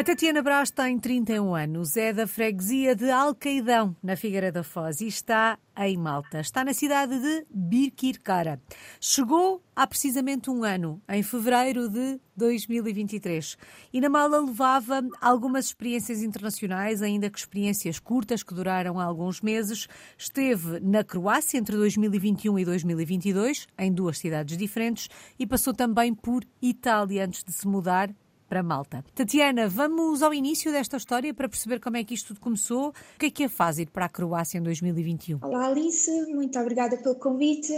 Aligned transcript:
A 0.00 0.02
Tatiana 0.02 0.40
Brás 0.40 0.70
tem 0.70 0.98
31 0.98 1.54
anos, 1.54 1.94
é 1.94 2.10
da 2.10 2.26
freguesia 2.26 2.96
de 2.96 3.10
Alcaidão, 3.10 3.94
na 4.02 4.16
Figueira 4.16 4.50
da 4.50 4.62
Foz, 4.62 5.02
e 5.02 5.06
está 5.06 5.58
em 5.76 5.98
Malta. 5.98 6.40
Está 6.40 6.64
na 6.64 6.72
cidade 6.72 7.18
de 7.18 7.44
Birkirkara. 7.50 8.58
Chegou 8.98 9.62
há 9.76 9.86
precisamente 9.86 10.48
um 10.48 10.64
ano, 10.64 11.02
em 11.06 11.22
fevereiro 11.22 11.86
de 11.86 12.18
2023. 12.34 13.58
E 13.92 14.00
na 14.00 14.08
mala 14.08 14.40
levava 14.40 15.06
algumas 15.20 15.66
experiências 15.66 16.22
internacionais, 16.22 17.02
ainda 17.02 17.28
que 17.28 17.38
experiências 17.38 17.98
curtas, 17.98 18.42
que 18.42 18.54
duraram 18.54 18.98
alguns 18.98 19.42
meses. 19.42 19.86
Esteve 20.16 20.80
na 20.80 21.04
Croácia 21.04 21.58
entre 21.58 21.76
2021 21.76 22.58
e 22.58 22.64
2022, 22.64 23.68
em 23.78 23.92
duas 23.92 24.16
cidades 24.16 24.56
diferentes, 24.56 25.10
e 25.38 25.46
passou 25.46 25.74
também 25.74 26.14
por 26.14 26.42
Itália 26.62 27.26
antes 27.26 27.44
de 27.44 27.52
se 27.52 27.68
mudar 27.68 28.10
para 28.50 28.64
Malta. 28.64 29.04
Tatiana, 29.14 29.68
vamos 29.68 30.24
ao 30.24 30.34
início 30.34 30.72
desta 30.72 30.96
história 30.96 31.32
para 31.32 31.48
perceber 31.48 31.78
como 31.78 31.96
é 31.96 32.02
que 32.02 32.14
isto 32.14 32.34
tudo 32.34 32.40
começou. 32.40 32.88
O 32.88 33.18
que 33.20 33.26
é 33.26 33.30
que 33.30 33.44
a 33.44 33.48
faz 33.48 33.78
ir 33.78 33.88
para 33.90 34.06
a 34.06 34.08
Croácia 34.08 34.58
em 34.58 34.62
2021? 34.62 35.38
Olá 35.40 35.68
Alice, 35.68 36.10
muito 36.34 36.58
obrigada 36.58 36.96
pelo 36.96 37.14
convite. 37.14 37.72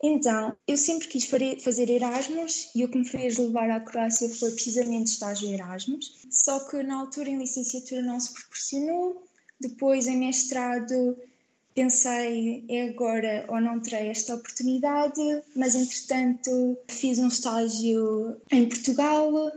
Então, 0.00 0.56
eu 0.66 0.76
sempre 0.76 1.08
quis 1.08 1.28
fazer 1.60 1.90
Erasmus 1.90 2.70
e 2.72 2.84
o 2.84 2.88
que 2.88 2.98
me 2.98 3.04
fez 3.04 3.36
levar 3.36 3.68
à 3.68 3.80
Croácia 3.80 4.28
foi 4.28 4.52
precisamente 4.52 5.08
estágio 5.08 5.48
Erasmus. 5.48 6.12
Só 6.30 6.60
que 6.60 6.80
na 6.84 7.00
altura 7.00 7.28
em 7.28 7.38
licenciatura 7.38 8.02
não 8.02 8.20
se 8.20 8.32
proporcionou. 8.32 9.24
Depois 9.60 10.06
em 10.06 10.18
mestrado 10.18 11.16
pensei 11.74 12.64
é 12.68 12.90
agora 12.90 13.44
ou 13.48 13.60
não 13.60 13.80
terei 13.80 14.08
esta 14.08 14.34
oportunidade, 14.34 15.42
mas 15.56 15.74
entretanto 15.74 16.76
fiz 16.86 17.18
um 17.18 17.28
estágio 17.28 18.36
em 18.50 18.68
Portugal 18.68 19.52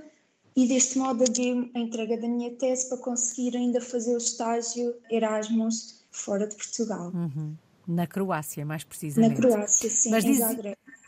e 0.55 0.67
deste 0.67 0.97
modo 0.97 1.23
adiei 1.23 1.69
a 1.73 1.79
entrega 1.79 2.17
da 2.17 2.27
minha 2.27 2.51
tese 2.51 2.87
para 2.87 2.97
conseguir 2.97 3.57
ainda 3.57 3.81
fazer 3.81 4.13
o 4.13 4.17
estágio 4.17 4.95
Erasmus 5.11 6.05
fora 6.11 6.47
de 6.47 6.55
Portugal. 6.55 7.11
Uhum. 7.13 7.55
Na 7.87 8.07
Croácia, 8.07 8.65
mais 8.65 8.83
precisamente. 8.83 9.41
Na 9.41 9.49
Croácia, 9.49 9.89
sim, 9.89 10.09
mas, 10.09 10.23
diz, 10.23 10.39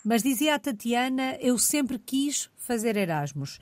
mas 0.03 0.22
dizia 0.22 0.56
a 0.56 0.59
Tatiana, 0.59 1.38
eu 1.40 1.58
sempre 1.58 1.98
quis 1.98 2.50
fazer 2.58 2.98
Erasmus. 2.98 3.58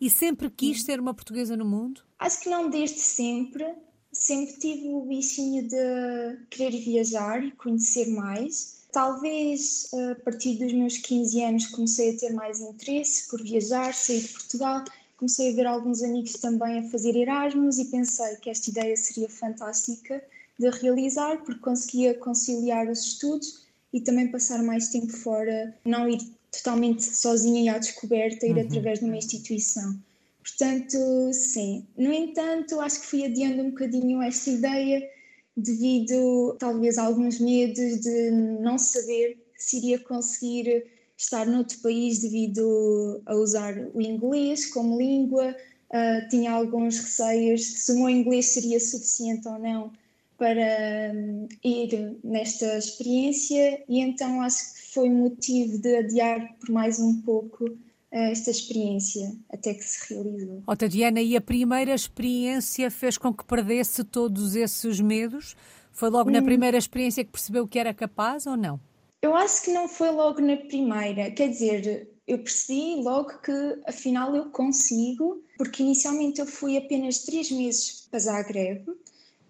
E 0.00 0.10
sempre 0.10 0.50
quis 0.50 0.82
ser 0.82 1.00
uma 1.00 1.14
portuguesa 1.14 1.56
no 1.56 1.64
mundo? 1.64 2.02
Acho 2.18 2.40
que 2.40 2.50
não 2.50 2.68
desde 2.68 2.98
sempre. 2.98 3.64
Sempre 4.12 4.54
tive 4.58 4.88
o 4.88 5.02
bichinho 5.02 5.68
de 5.68 6.46
querer 6.50 6.78
viajar 6.80 7.44
e 7.44 7.50
conhecer 7.52 8.08
mais. 8.08 8.86
Talvez 8.90 9.90
a 9.92 10.14
partir 10.22 10.58
dos 10.58 10.72
meus 10.72 10.98
15 10.98 11.42
anos 11.42 11.66
comecei 11.66 12.14
a 12.14 12.18
ter 12.18 12.32
mais 12.32 12.60
interesse 12.60 13.28
por 13.28 13.42
viajar, 13.42 13.94
sair 13.94 14.22
de 14.22 14.28
Portugal 14.28 14.84
comecei 15.16 15.50
a 15.50 15.54
ver 15.54 15.66
alguns 15.66 16.02
amigos 16.02 16.32
também 16.34 16.78
a 16.78 16.90
fazer 16.90 17.16
Erasmus 17.16 17.78
e 17.78 17.86
pensei 17.86 18.36
que 18.36 18.50
esta 18.50 18.70
ideia 18.70 18.96
seria 18.96 19.28
fantástica 19.28 20.22
de 20.58 20.70
realizar, 20.70 21.38
porque 21.44 21.60
conseguia 21.60 22.14
conciliar 22.14 22.88
os 22.88 23.00
estudos 23.00 23.66
e 23.92 24.00
também 24.00 24.28
passar 24.28 24.62
mais 24.62 24.88
tempo 24.88 25.12
fora, 25.12 25.74
não 25.84 26.08
ir 26.08 26.18
totalmente 26.50 27.02
sozinha 27.02 27.62
e 27.62 27.68
à 27.68 27.78
descoberta, 27.78 28.46
ir 28.46 28.56
uhum. 28.56 28.62
através 28.62 29.00
de 29.00 29.04
uma 29.04 29.16
instituição. 29.16 29.98
Portanto, 30.42 30.96
sim. 31.32 31.86
No 31.96 32.12
entanto, 32.12 32.80
acho 32.80 33.00
que 33.00 33.06
fui 33.06 33.24
adiando 33.24 33.62
um 33.62 33.70
bocadinho 33.70 34.22
esta 34.22 34.50
ideia 34.50 35.10
devido 35.56 36.54
talvez 36.58 36.98
a 36.98 37.04
alguns 37.04 37.40
medos 37.40 38.00
de 38.00 38.30
não 38.60 38.78
saber 38.78 39.38
se 39.56 39.78
iria 39.78 39.98
conseguir 39.98 40.86
estar 41.16 41.46
noutro 41.46 41.78
país 41.78 42.20
devido 42.20 43.22
a 43.24 43.34
usar 43.34 43.74
o 43.94 44.00
inglês 44.00 44.66
como 44.66 44.98
língua. 44.98 45.56
Uh, 45.88 46.28
tinha 46.28 46.50
alguns 46.50 46.98
receios 46.98 47.64
se 47.64 47.92
o 47.92 47.96
meu 47.96 48.10
inglês 48.10 48.46
seria 48.46 48.80
suficiente 48.80 49.46
ou 49.46 49.58
não 49.58 49.92
para 50.36 51.12
um, 51.14 51.48
ir 51.64 52.18
nesta 52.22 52.76
experiência, 52.76 53.82
e 53.88 54.00
então 54.00 54.42
acho 54.42 54.74
que 54.74 54.92
foi 54.92 55.08
motivo 55.08 55.78
de 55.78 55.96
adiar 55.96 56.54
por 56.58 56.70
mais 56.70 56.98
um 56.98 57.22
pouco 57.22 57.64
uh, 57.64 57.78
esta 58.10 58.50
experiência 58.50 59.34
até 59.50 59.72
que 59.72 59.82
se 59.82 60.12
realizou. 60.12 60.62
Oh, 60.66 60.76
Tatiana, 60.76 61.22
e 61.22 61.36
a 61.36 61.40
primeira 61.40 61.94
experiência 61.94 62.90
fez 62.90 63.16
com 63.16 63.32
que 63.32 63.44
perdesse 63.44 64.04
todos 64.04 64.54
esses 64.54 65.00
medos? 65.00 65.56
Foi 65.92 66.10
logo 66.10 66.28
hum. 66.28 66.32
na 66.32 66.42
primeira 66.42 66.76
experiência 66.76 67.24
que 67.24 67.30
percebeu 67.30 67.66
que 67.66 67.78
era 67.78 67.94
capaz 67.94 68.46
ou 68.46 68.56
não? 68.56 68.78
Eu 69.26 69.34
acho 69.34 69.62
que 69.64 69.72
não 69.72 69.88
foi 69.88 70.12
logo 70.12 70.40
na 70.40 70.56
primeira, 70.56 71.32
quer 71.32 71.48
dizer, 71.48 72.08
eu 72.28 72.38
percebi 72.38 73.02
logo 73.02 73.36
que 73.40 73.50
afinal 73.84 74.36
eu 74.36 74.50
consigo, 74.50 75.42
porque 75.58 75.82
inicialmente 75.82 76.40
eu 76.40 76.46
fui 76.46 76.76
apenas 76.76 77.24
três 77.24 77.50
meses 77.50 78.06
para 78.08 78.20
Zagreb, 78.20 78.86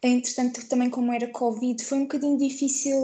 entretanto 0.03 0.67
também 0.67 0.89
como 0.89 1.13
era 1.13 1.29
Covid 1.29 1.85
foi 1.85 1.99
um 1.99 2.03
bocadinho 2.05 2.39
difícil, 2.39 2.97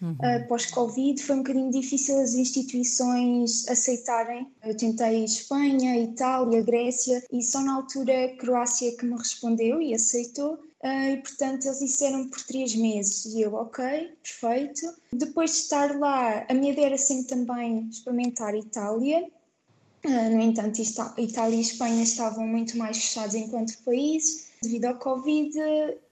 uhum. 0.00 0.12
uh, 0.12 0.48
pós-Covid 0.48 1.22
foi 1.22 1.36
um 1.36 1.42
bocadinho 1.42 1.70
difícil 1.70 2.18
as 2.18 2.32
instituições 2.32 3.68
aceitarem. 3.68 4.46
Eu 4.64 4.74
tentei 4.74 5.24
Espanha, 5.24 5.94
Itália, 5.98 6.62
Grécia 6.62 7.22
e 7.30 7.42
só 7.42 7.60
na 7.60 7.74
altura 7.74 8.24
a 8.24 8.36
Croácia 8.38 8.96
que 8.96 9.04
me 9.04 9.18
respondeu 9.18 9.82
e 9.82 9.92
aceitou. 9.92 10.58
Uh, 10.84 11.14
e 11.14 11.16
portanto 11.16 11.64
eles 11.64 11.78
disseram 11.78 12.28
por 12.28 12.42
três 12.42 12.74
meses 12.74 13.24
e 13.24 13.40
eu, 13.40 13.54
ok, 13.54 14.14
perfeito. 14.22 14.94
Depois 15.14 15.52
de 15.52 15.56
estar 15.56 15.98
lá, 15.98 16.44
a 16.46 16.52
minha 16.52 16.72
ideia 16.72 16.86
era 16.86 16.98
sempre 16.98 17.24
também 17.24 17.88
experimentar 17.88 18.54
Itália. 18.54 19.26
Uh, 20.04 20.30
no 20.30 20.42
entanto, 20.42 20.78
Itália 21.16 21.56
e 21.56 21.60
Espanha 21.62 22.02
estavam 22.02 22.46
muito 22.46 22.76
mais 22.76 22.98
fechados 22.98 23.34
enquanto 23.34 23.78
países 23.82 24.50
devido 24.60 24.84
ao 24.84 24.98
Covid 24.98 25.58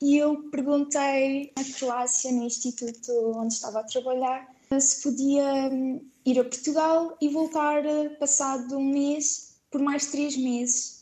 e 0.00 0.16
eu 0.16 0.42
perguntei 0.50 1.52
à 1.56 1.78
Croácia, 1.78 2.32
no 2.32 2.44
instituto 2.44 3.12
onde 3.36 3.52
estava 3.52 3.80
a 3.80 3.84
trabalhar, 3.84 4.54
se 4.78 5.02
podia 5.02 5.68
hum, 5.70 6.00
ir 6.24 6.38
a 6.38 6.44
Portugal 6.44 7.16
e 7.20 7.28
voltar 7.28 7.82
passado 8.18 8.76
um 8.78 8.90
mês 8.90 9.56
por 9.70 9.82
mais 9.82 10.06
três 10.06 10.36
meses 10.36 11.01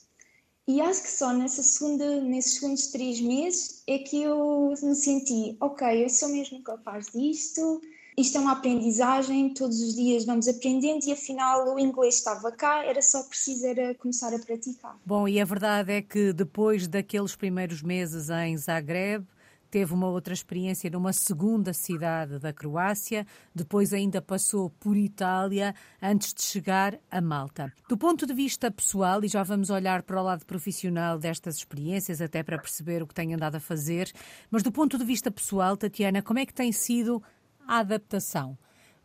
e 0.66 0.80
acho 0.80 1.02
que 1.02 1.10
só 1.10 1.32
nessa 1.32 1.62
segunda, 1.62 2.20
nesses 2.20 2.54
segundos 2.54 2.88
três 2.88 3.20
meses 3.20 3.82
é 3.86 3.98
que 3.98 4.22
eu 4.22 4.74
me 4.82 4.94
senti, 4.94 5.56
ok, 5.60 6.04
eu 6.04 6.08
sou 6.08 6.28
mesmo 6.28 6.62
capaz 6.62 7.06
disto, 7.12 7.80
isto 8.16 8.36
é 8.36 8.40
uma 8.40 8.52
aprendizagem, 8.52 9.54
todos 9.54 9.80
os 9.80 9.94
dias 9.94 10.24
vamos 10.24 10.46
aprendendo 10.46 11.04
e 11.06 11.12
afinal 11.12 11.74
o 11.74 11.78
inglês 11.78 12.16
estava 12.16 12.52
cá, 12.52 12.84
era 12.84 13.00
só 13.00 13.22
preciso 13.22 13.66
era 13.66 13.94
começar 13.94 14.34
a 14.34 14.38
praticar. 14.38 14.96
Bom, 15.06 15.26
e 15.26 15.40
a 15.40 15.44
verdade 15.44 15.92
é 15.92 16.02
que 16.02 16.32
depois 16.32 16.86
daqueles 16.86 17.34
primeiros 17.34 17.82
meses 17.82 18.28
em 18.28 18.56
Zagreb, 18.56 19.24
teve 19.70 19.94
uma 19.94 20.08
outra 20.08 20.34
experiência 20.34 20.90
numa 20.90 21.12
segunda 21.12 21.72
cidade 21.72 22.38
da 22.38 22.52
Croácia, 22.52 23.26
depois 23.54 23.92
ainda 23.92 24.20
passou 24.20 24.70
por 24.70 24.96
Itália 24.96 25.74
antes 26.02 26.34
de 26.34 26.42
chegar 26.42 26.98
a 27.10 27.20
Malta. 27.20 27.72
Do 27.88 27.96
ponto 27.96 28.26
de 28.26 28.34
vista 28.34 28.70
pessoal, 28.70 29.24
e 29.24 29.28
já 29.28 29.42
vamos 29.42 29.70
olhar 29.70 30.02
para 30.02 30.20
o 30.20 30.24
lado 30.24 30.44
profissional 30.44 31.18
destas 31.18 31.56
experiências, 31.56 32.20
até 32.20 32.42
para 32.42 32.58
perceber 32.58 33.02
o 33.02 33.06
que 33.06 33.14
tem 33.14 33.32
andado 33.32 33.56
a 33.56 33.60
fazer, 33.60 34.12
mas 34.50 34.62
do 34.62 34.72
ponto 34.72 34.98
de 34.98 35.04
vista 35.04 35.30
pessoal, 35.30 35.76
Tatiana, 35.76 36.22
como 36.22 36.38
é 36.38 36.46
que 36.46 36.54
tem 36.54 36.72
sido 36.72 37.22
a 37.66 37.78
adaptação? 37.78 38.58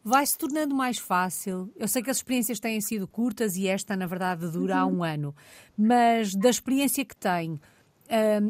vai 0.08 0.24
se 0.24 0.38
tornando 0.38 0.76
mais 0.76 1.00
fácil. 1.00 1.74
Eu 1.76 1.88
sei 1.88 2.04
que 2.04 2.12
as 2.12 2.18
experiências 2.18 2.60
têm 2.60 2.80
sido 2.80 3.08
curtas 3.08 3.58
e 3.58 3.68
esta, 3.68 3.96
na 3.96 4.06
verdade, 4.06 4.48
dura 4.52 4.78
há 4.78 4.86
uhum. 4.86 4.98
um 4.98 5.04
ano, 5.04 5.36
mas 5.76 6.36
da 6.36 6.48
experiência 6.48 7.04
que 7.04 7.16
tem, 7.16 7.60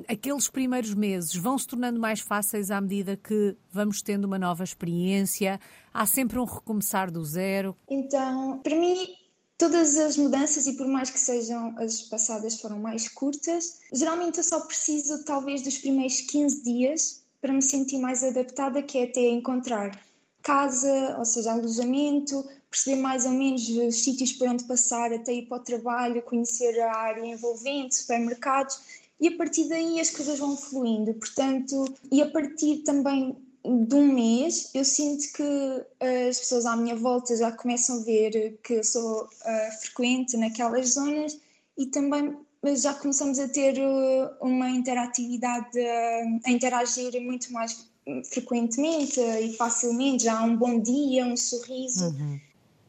aqueles 0.07 0.49
primeiros 0.49 0.93
meses 0.93 1.35
vão 1.35 1.57
se 1.57 1.67
tornando 1.67 1.99
mais 1.99 2.19
fáceis 2.19 2.71
à 2.71 2.79
medida 2.81 3.15
que 3.15 3.55
vamos 3.71 4.01
tendo 4.01 4.25
uma 4.25 4.39
nova 4.39 4.63
experiência? 4.63 5.59
Há 5.93 6.05
sempre 6.05 6.39
um 6.39 6.45
recomeçar 6.45 7.11
do 7.11 7.23
zero? 7.23 7.75
Então, 7.89 8.59
para 8.59 8.75
mim, 8.75 9.15
todas 9.57 9.97
as 9.97 10.17
mudanças, 10.17 10.67
e 10.67 10.73
por 10.73 10.87
mais 10.87 11.09
que 11.09 11.19
sejam 11.19 11.75
as 11.77 12.01
passadas 12.01 12.59
foram 12.59 12.79
mais 12.79 13.07
curtas, 13.07 13.79
geralmente 13.93 14.37
eu 14.37 14.43
só 14.43 14.59
preciso 14.61 15.23
talvez 15.23 15.61
dos 15.61 15.77
primeiros 15.77 16.21
15 16.21 16.63
dias 16.63 17.23
para 17.41 17.53
me 17.53 17.61
sentir 17.61 17.99
mais 17.99 18.23
adaptada, 18.23 18.81
que 18.81 18.97
é 18.97 19.03
até 19.03 19.21
encontrar 19.29 19.91
casa, 20.41 21.15
ou 21.17 21.25
seja, 21.25 21.53
alojamento, 21.53 22.45
perceber 22.69 23.01
mais 23.01 23.25
ou 23.25 23.31
menos 23.31 23.67
os 23.67 24.03
sítios 24.03 24.33
por 24.33 24.47
onde 24.47 24.63
passar, 24.65 25.11
até 25.11 25.33
ir 25.33 25.47
para 25.47 25.57
o 25.57 25.63
trabalho, 25.63 26.21
conhecer 26.21 26.79
a 26.81 26.95
área 26.95 27.25
envolvente, 27.25 27.95
supermercados 27.95 29.04
e 29.19 29.29
a 29.29 29.37
partir 29.37 29.67
daí 29.69 29.99
as 29.99 30.09
coisas 30.09 30.39
vão 30.39 30.57
fluindo. 30.57 31.13
Portanto, 31.13 31.85
e 32.11 32.21
a 32.21 32.29
partir 32.29 32.77
também 32.79 33.35
de 33.63 33.95
um 33.95 34.13
mês, 34.13 34.69
eu 34.73 34.85
sinto 34.85 35.23
que 35.33 35.43
as 36.29 36.39
pessoas 36.39 36.65
à 36.65 36.75
minha 36.75 36.95
volta 36.95 37.35
já 37.35 37.51
começam 37.51 37.99
a 37.99 38.03
ver 38.03 38.59
que 38.63 38.73
eu 38.73 38.83
sou 38.83 39.23
uh, 39.23 39.81
frequente 39.81 40.37
naquelas 40.37 40.93
zonas 40.93 41.37
e 41.77 41.87
também 41.87 42.37
já 42.75 42.93
começamos 42.93 43.39
a 43.39 43.47
ter 43.47 43.79
uh, 43.79 44.29
uma 44.41 44.69
interatividade, 44.69 45.79
a 45.79 46.51
interagir 46.51 47.19
muito 47.21 47.51
mais 47.51 47.87
frequentemente 48.31 49.19
e 49.19 49.53
facilmente. 49.53 50.25
Já 50.25 50.39
há 50.39 50.43
um 50.43 50.55
bom 50.55 50.79
dia, 50.79 51.25
um 51.25 51.37
sorriso. 51.37 52.05
Uhum. 52.05 52.39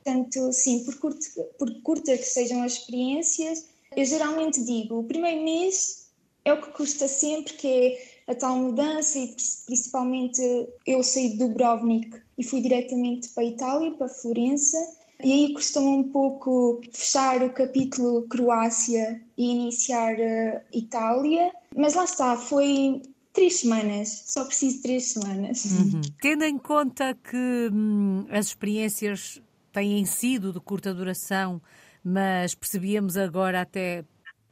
Portanto, 0.05 0.53
sim, 0.53 0.85
por, 0.85 0.95
curto, 0.97 1.27
por 1.59 1.83
curta 1.83 2.17
que 2.17 2.25
sejam 2.25 2.63
as 2.63 2.75
experiências, 2.75 3.67
eu 3.97 4.05
geralmente 4.05 4.63
digo: 4.63 4.99
o 4.99 5.05
primeiro 5.05 5.43
mês 5.43 6.06
é 6.47 6.53
o 6.53 6.63
que 6.63 6.71
custa 6.71 7.09
sempre, 7.09 7.55
que 7.55 7.67
é 7.67 8.33
a 8.33 8.35
tal 8.35 8.57
mudança 8.57 9.19
e 9.19 9.35
principalmente 9.67 10.41
eu 10.87 11.03
saí 11.03 11.31
de 11.31 11.39
Dubrovnik 11.39 12.21
e 12.39 12.45
fui 12.45 12.61
diretamente 12.61 13.29
para 13.31 13.43
a 13.43 13.47
Itália, 13.47 13.91
para 13.93 14.09
Florença, 14.09 14.79
e 15.25 15.33
aí 15.33 15.55
custou-me 15.55 15.89
um 15.89 16.05
pouco 16.05 16.81
fechar 16.93 17.43
o 17.43 17.51
capítulo 17.51 18.29
Croácia 18.29 19.21
e 19.37 19.51
iniciar 19.51 20.15
uh, 20.15 20.61
Itália, 20.73 21.51
mas 21.75 21.95
lá 21.95 22.05
está, 22.05 22.37
foi 22.37 23.03
três 23.33 23.61
semanas, 23.61 24.25
só 24.27 24.45
preciso 24.45 24.83
três 24.83 25.05
semanas. 25.13 25.65
Uhum. 25.65 26.01
Tendo 26.21 26.45
em 26.45 26.59
conta 26.59 27.15
que 27.15 27.71
hum, 27.73 28.25
as 28.31 28.47
experiências 28.47 29.43
têm 29.73 30.05
sido 30.05 30.53
de 30.53 30.61
curta 30.61 30.95
duração, 30.95 31.61
mas 32.05 32.55
percebíamos 32.55 33.17
agora 33.17 33.63
até 33.63 34.05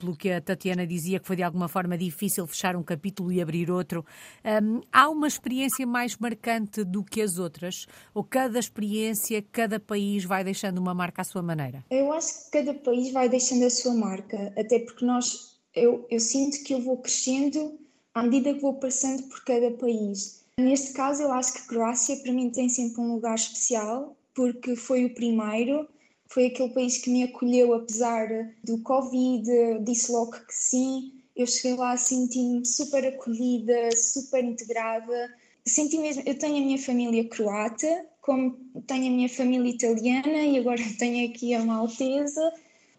pelo 0.04 0.16
que 0.16 0.30
a 0.30 0.40
Tatiana 0.40 0.86
dizia, 0.86 1.18
que 1.18 1.26
foi 1.26 1.36
de 1.36 1.42
alguma 1.42 1.66
forma 1.66 1.96
difícil 1.96 2.46
fechar 2.46 2.76
um 2.76 2.82
capítulo 2.82 3.32
e 3.32 3.40
abrir 3.40 3.70
outro. 3.70 4.04
Um, 4.44 4.82
há 4.92 5.08
uma 5.08 5.26
experiência 5.26 5.86
mais 5.86 6.18
marcante 6.18 6.84
do 6.84 7.02
que 7.02 7.22
as 7.22 7.38
outras? 7.38 7.86
Ou 8.12 8.22
cada 8.22 8.58
experiência, 8.58 9.42
cada 9.50 9.80
país 9.80 10.24
vai 10.24 10.44
deixando 10.44 10.78
uma 10.78 10.92
marca 10.92 11.22
à 11.22 11.24
sua 11.24 11.42
maneira? 11.42 11.82
Eu 11.90 12.12
acho 12.12 12.44
que 12.44 12.50
cada 12.58 12.74
país 12.74 13.10
vai 13.12 13.28
deixando 13.28 13.64
a 13.64 13.70
sua 13.70 13.94
marca, 13.94 14.52
até 14.58 14.78
porque 14.78 15.06
nós, 15.06 15.56
eu, 15.74 16.06
eu 16.10 16.20
sinto 16.20 16.62
que 16.62 16.74
eu 16.74 16.82
vou 16.82 16.98
crescendo 16.98 17.78
à 18.12 18.22
medida 18.22 18.52
que 18.52 18.60
vou 18.60 18.74
passando 18.74 19.22
por 19.24 19.42
cada 19.44 19.70
país. 19.70 20.44
Neste 20.58 20.92
caso, 20.92 21.22
eu 21.22 21.32
acho 21.32 21.54
que 21.54 21.66
Croácia 21.66 22.16
para 22.16 22.32
mim 22.32 22.50
tem 22.50 22.68
sempre 22.68 23.00
um 23.00 23.14
lugar 23.14 23.34
especial, 23.34 24.14
porque 24.34 24.76
foi 24.76 25.06
o 25.06 25.14
primeiro 25.14 25.88
foi 26.34 26.46
aquele 26.46 26.70
país 26.70 26.98
que 26.98 27.08
me 27.08 27.22
acolheu 27.22 27.72
apesar 27.72 28.26
do 28.64 28.78
Covid, 28.78 29.48
disse 29.84 30.10
logo 30.10 30.32
que 30.32 30.52
sim. 30.52 31.12
Eu 31.36 31.46
cheguei 31.46 31.76
lá 31.76 31.96
sentindo-me 31.96 32.66
super 32.66 33.06
acolhida, 33.06 33.90
super 33.96 34.42
integrada. 34.44 35.32
Senti 35.64 35.96
mesmo, 35.96 36.24
eu 36.26 36.36
tenho 36.36 36.56
a 36.56 36.66
minha 36.66 36.78
família 36.78 37.28
croata, 37.28 38.06
como 38.20 38.58
tenho 38.84 39.06
a 39.06 39.10
minha 39.10 39.28
família 39.28 39.70
italiana 39.70 40.42
e 40.42 40.58
agora 40.58 40.82
tenho 40.98 41.30
aqui 41.30 41.54
a 41.54 41.64
maltesa. 41.64 42.52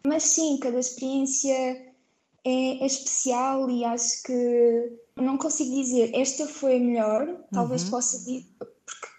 Mas 0.08 0.24
sim, 0.24 0.58
cada 0.58 0.80
experiência 0.80 1.54
é, 1.54 1.92
é, 2.46 2.86
especial 2.86 3.70
e 3.70 3.84
acho 3.84 4.24
que 4.24 4.94
não 5.18 5.38
consigo 5.38 5.76
dizer 5.76 6.12
esta 6.16 6.48
foi 6.48 6.78
a 6.78 6.80
melhor, 6.80 7.38
talvez 7.52 7.84
uhum. 7.84 7.92
possa 7.92 8.24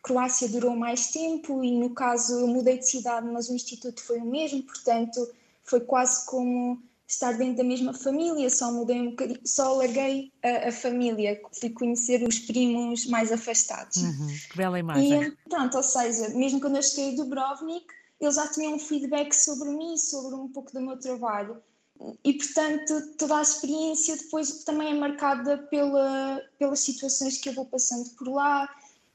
Croácia 0.07 0.49
durou 0.49 0.77
mais 0.77 1.09
tempo 1.09 1.65
e 1.65 1.73
no 1.73 1.91
caso 1.91 2.39
eu 2.39 2.47
mudei 2.47 2.79
de 2.79 2.89
cidade, 2.89 3.27
mas 3.27 3.49
o 3.49 3.55
instituto 3.55 4.01
foi 4.01 4.19
o 4.19 4.25
mesmo, 4.25 4.63
portanto 4.63 5.29
foi 5.65 5.81
quase 5.81 6.25
como 6.27 6.81
estar 7.09 7.33
dentro 7.33 7.57
da 7.57 7.65
mesma 7.65 7.93
família, 7.93 8.49
só 8.49 8.71
mudei 8.71 9.01
um 9.01 9.11
bocadinho, 9.11 9.41
só 9.45 9.75
larguei 9.75 10.33
a, 10.45 10.69
a 10.69 10.73
família, 10.73 11.41
fui 11.59 11.71
conhecer 11.71 12.23
os 12.23 12.39
primos 12.39 13.07
mais 13.07 13.33
afastados. 13.33 13.97
Uhum, 13.97 14.29
que 14.49 14.57
bela 14.57 14.79
imagem. 14.79 15.25
E 15.25 15.37
pronto, 15.49 15.77
ou 15.77 15.83
seja, 15.83 16.29
mesmo 16.29 16.61
quando 16.61 16.77
eu 16.77 16.83
cheguei 16.83 17.13
a 17.13 17.17
Dubrovnik, 17.17 17.87
eles 18.21 18.37
já 18.37 18.47
tinham 18.47 18.75
um 18.75 18.79
feedback 18.79 19.33
sobre 19.35 19.71
mim, 19.71 19.97
sobre 19.97 20.37
um 20.37 20.49
pouco 20.49 20.73
do 20.73 20.81
meu 20.81 20.97
trabalho. 21.01 21.61
E, 22.23 22.33
portanto, 22.35 23.17
toda 23.19 23.39
a 23.39 23.43
experiência 23.43 24.17
depois 24.17 24.63
também 24.63 24.93
é 24.93 24.95
marcada 24.95 25.59
pela, 25.59 26.41
pelas 26.59 26.81
situações 26.81 27.39
que 27.39 27.49
eu 27.49 27.55
vou 27.55 27.65
passando 27.65 28.09
por 28.11 28.29
lá, 28.29 28.69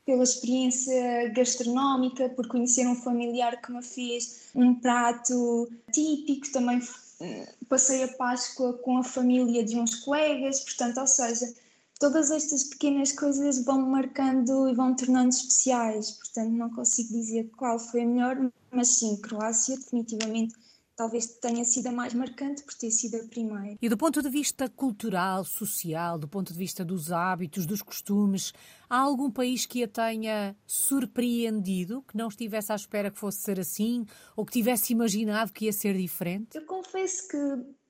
pela 0.05 0.23
experiência 0.23 1.29
gastronómica, 1.29 2.29
por 2.29 2.47
conhecer 2.47 2.87
um 2.87 2.95
familiar 2.95 3.61
que 3.61 3.71
me 3.71 3.83
fez 3.83 4.49
um 4.55 4.73
prato 4.75 5.69
típico, 5.91 6.51
também 6.51 6.79
hum, 7.21 7.45
passei 7.69 8.03
a 8.03 8.07
Páscoa 8.07 8.73
com 8.73 8.97
a 8.97 9.03
família 9.03 9.63
de 9.63 9.77
uns 9.77 9.95
colegas, 9.95 10.61
portanto, 10.61 10.99
ou 10.99 11.07
seja, 11.07 11.53
todas 11.99 12.31
estas 12.31 12.63
pequenas 12.63 13.11
coisas 13.11 13.63
vão 13.63 13.81
marcando 13.81 14.67
e 14.67 14.73
vão 14.73 14.95
tornando 14.95 15.29
especiais, 15.29 16.11
portanto, 16.11 16.51
não 16.51 16.69
consigo 16.71 17.09
dizer 17.09 17.49
qual 17.55 17.77
foi 17.77 18.01
a 18.01 18.05
melhor, 18.05 18.51
mas 18.71 18.87
sim, 18.89 19.17
Croácia 19.17 19.77
definitivamente 19.77 20.55
talvez 21.01 21.25
tenha 21.25 21.65
sido 21.65 21.87
a 21.87 21.91
mais 21.91 22.13
marcante 22.13 22.61
por 22.61 22.75
ter 22.75 22.91
sido 22.91 23.15
a 23.15 23.23
primeira. 23.27 23.75
E 23.81 23.89
do 23.89 23.97
ponto 23.97 24.21
de 24.21 24.29
vista 24.29 24.69
cultural, 24.69 25.43
social, 25.43 26.19
do 26.19 26.27
ponto 26.27 26.53
de 26.53 26.59
vista 26.59 26.85
dos 26.85 27.11
hábitos, 27.11 27.65
dos 27.65 27.81
costumes, 27.81 28.53
há 28.87 28.99
algum 28.99 29.31
país 29.31 29.65
que 29.65 29.83
a 29.83 29.87
tenha 29.87 30.55
surpreendido, 30.63 32.03
que 32.03 32.15
não 32.15 32.27
estivesse 32.27 32.71
à 32.71 32.75
espera 32.75 33.09
que 33.09 33.17
fosse 33.17 33.39
ser 33.39 33.59
assim, 33.59 34.05
ou 34.35 34.45
que 34.45 34.51
tivesse 34.51 34.93
imaginado 34.93 35.51
que 35.51 35.65
ia 35.65 35.73
ser 35.73 35.97
diferente? 35.97 36.55
Eu 36.55 36.65
confesso 36.67 37.27
que 37.27 37.37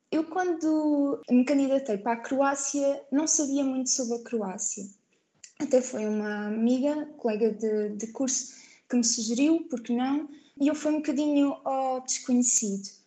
eu, 0.09 0.23
quando 0.23 1.21
me 1.29 1.43
candidatei 1.43 1.97
para 1.97 2.13
a 2.13 2.21
Croácia, 2.21 3.03
não 3.11 3.27
sabia 3.27 3.65
muito 3.65 3.89
sobre 3.89 4.15
a 4.15 4.23
Croácia. 4.23 4.85
Até 5.59 5.81
foi 5.81 6.05
uma 6.07 6.47
amiga, 6.47 7.07
colega 7.17 7.51
de, 7.51 7.89
de 7.89 8.07
curso, 8.07 8.53
que 8.89 8.95
me 8.95 9.03
sugeriu, 9.03 9.67
porque 9.69 9.93
não, 9.93 10.29
e 10.61 10.69
eu 10.69 10.75
fui 10.75 10.91
um 10.91 10.97
bocadinho 10.97 11.57
ao 11.65 11.99
desconhecido. 12.05 13.00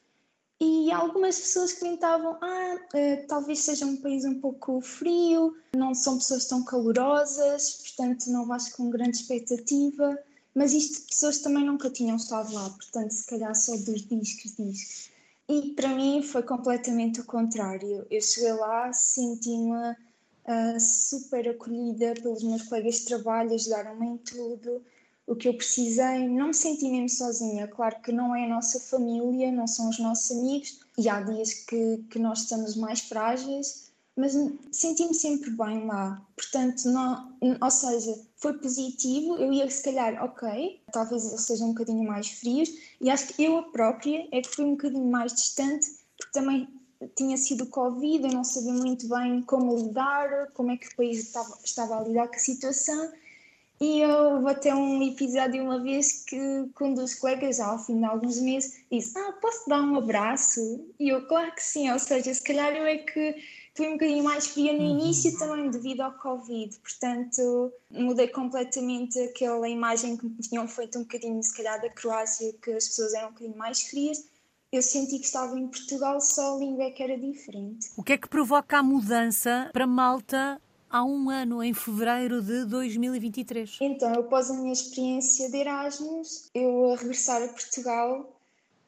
E 0.65 0.91
algumas 0.91 1.39
pessoas 1.39 1.75
comentavam: 1.75 2.39
ah, 2.41 2.77
uh, 2.95 3.27
talvez 3.29 3.59
seja 3.59 3.85
um 3.85 3.99
país 3.99 4.25
um 4.25 4.41
pouco 4.41 4.81
frio, 4.81 5.55
não 5.77 5.95
são 5.95 6.17
pessoas 6.17 6.47
tão 6.47 6.65
calorosas, 6.65 7.83
portanto 7.83 8.29
não 8.29 8.47
vais 8.47 8.73
com 8.73 8.89
grande 8.89 9.19
expectativa. 9.19 10.19
Mas 10.55 10.73
isto 10.73 11.07
pessoas 11.07 11.41
também 11.41 11.65
nunca 11.67 11.91
tinham 11.91 12.17
estado 12.17 12.55
lá, 12.55 12.71
portanto, 12.71 13.11
se 13.11 13.27
calhar 13.27 13.55
só 13.55 13.77
dos 13.77 14.07
discos, 14.07 14.55
discos. 14.57 15.11
E 15.49 15.73
para 15.73 15.91
mim 15.91 16.23
foi 16.23 16.43
completamente 16.43 17.21
o 17.21 17.25
contrário. 17.25 18.07
Eu 18.11 18.23
cheguei 18.23 18.53
lá, 18.53 18.91
senti-me 18.91 19.91
uh, 19.91 20.81
super 20.81 21.47
acolhida 21.47 22.15
pelos 22.15 22.43
meus 22.43 22.63
colegas 22.63 23.01
de 23.01 23.05
trabalho, 23.07 23.53
ajudaram-me 23.53 24.07
em 24.07 24.17
tudo 24.19 24.83
o 25.26 25.35
que 25.35 25.49
eu 25.49 25.55
precisei, 25.56 26.29
não 26.29 26.49
me 26.49 26.55
senti 26.55 26.88
mesmo 26.88 27.09
sozinha. 27.09 27.67
Claro 27.67 28.00
que 28.03 28.12
não 28.12 28.35
é 28.35 28.44
a 28.44 28.49
nossa 28.49 28.79
família, 28.79 29.50
não 29.50 29.67
são 29.67 29.88
os 29.88 29.99
nossos 29.99 30.37
amigos, 30.37 30.81
e 30.99 31.09
há 31.09 31.21
dias 31.21 31.55
que, 31.55 32.05
que 32.11 32.19
nós 32.19 32.41
estamos 32.41 32.76
mais 32.76 33.00
frágeis, 33.00 33.93
mas 34.17 34.32
senti-me 34.71 35.15
sempre 35.15 35.50
bem 35.50 35.87
lá. 35.87 36.25
Portanto, 36.37 36.85
não, 36.88 37.37
ou 37.61 37.71
seja, 37.71 38.15
foi 38.37 38.53
positivo. 38.58 39.37
Eu 39.37 39.53
ia, 39.53 39.69
se 39.69 39.82
calhar, 39.82 40.22
ok, 40.22 40.82
talvez 40.93 41.27
eles 41.27 41.41
sejam 41.41 41.69
um 41.69 41.72
bocadinho 41.72 42.05
mais 42.05 42.29
frios, 42.29 42.70
e 43.01 43.10
acho 43.10 43.29
que 43.29 43.44
eu 43.44 43.58
a 43.58 43.63
própria 43.63 44.29
é 44.31 44.41
que 44.41 44.55
fui 44.55 44.65
um 44.65 44.72
bocadinho 44.72 45.10
mais 45.10 45.32
distante, 45.32 45.87
porque 46.17 46.32
também 46.32 46.69
tinha 47.17 47.37
sido 47.37 47.67
Covid, 47.67 48.25
eu 48.25 48.32
não 48.32 48.44
sabia 48.44 48.72
muito 48.72 49.08
bem 49.08 49.43
como 49.43 49.77
lidar, 49.77 50.51
como 50.53 50.70
é 50.70 50.77
que 50.77 50.89
o 50.89 50.96
país 50.96 51.19
estava, 51.19 51.58
estava 51.65 51.99
a 51.99 52.05
lidar 52.05 52.29
com 52.29 52.37
a 52.37 52.39
situação 52.39 53.13
e 53.81 54.01
eu 54.01 54.41
vou 54.41 54.55
ter 54.55 54.73
um 54.73 55.03
episódio 55.03 55.63
uma 55.63 55.81
vez 55.81 56.25
que, 56.25 56.39
com 56.75 56.91
um 56.91 56.95
dos 56.95 57.15
colegas, 57.15 57.59
ao 57.59 57.79
fim 57.79 57.99
de 57.99 58.05
alguns 58.05 58.41
meses, 58.41 58.85
disse: 58.91 59.19
Ah, 59.19 59.33
posso 59.41 59.69
dar 59.69 59.83
um 59.83 59.97
abraço? 59.97 60.87
E 60.99 61.09
eu, 61.09 61.27
claro 61.27 61.53
que 61.53 61.63
sim, 61.63 61.91
ou 61.91 61.99
seja, 61.99 62.33
se 62.33 62.43
calhar 62.43 62.75
eu 62.75 62.87
é 62.87 62.99
que 62.99 63.35
fui 63.75 63.89
um 63.89 63.93
bocadinho 63.93 64.23
mais 64.23 64.47
fria 64.47 64.73
no 64.73 64.79
uhum. 64.79 65.01
início 65.01 65.37
também 65.37 65.69
devido 65.71 66.03
ao 66.03 66.13
Covid, 66.13 66.79
portanto 66.79 67.73
mudei 67.91 68.29
completamente 68.29 69.19
aquela 69.19 69.69
imagem 69.69 70.17
que 70.17 70.27
me 70.27 70.37
tinham 70.37 70.69
feito 70.69 70.99
um 70.99 71.03
bocadinho, 71.03 71.43
se 71.43 71.55
calhar, 71.57 71.81
da 71.81 71.91
Croácia, 71.91 72.55
que 72.63 72.71
as 72.71 72.87
pessoas 72.87 73.13
eram 73.15 73.29
um 73.29 73.33
bocadinho 73.33 73.59
mais 73.59 73.83
frias. 73.83 74.25
Eu 74.71 74.83
senti 74.83 75.21
que 75.21 75.27
estava 75.27 75.57
em 75.59 75.69
Portugal, 75.69 76.21
só 76.21 76.57
a 76.57 76.59
língua 76.59 76.85
é 76.85 76.91
que 76.91 77.03
era 77.03 77.17
diferente. 77.17 77.91
O 77.97 78.03
que 78.03 78.15
é 78.15 78.19
que 78.19 78.29
provoca 78.29 78.79
a 78.79 78.83
mudança 78.83 79.71
para 79.73 79.87
Malta 79.87 80.61
há 80.94 81.03
um 81.03 81.29
ano, 81.29 81.60
em 81.60 81.74
fevereiro 81.74 82.41
de 82.41 82.65
2023. 82.67 83.79
Então, 83.81 84.13
após 84.15 84.48
a 84.48 84.55
minha 84.55 84.72
experiência 84.72 85.51
de 85.51 85.56
Erasmus, 85.56 86.48
eu 86.55 86.93
a 86.93 86.96
regressar 86.96 87.43
a 87.43 87.48
Portugal 87.48 88.32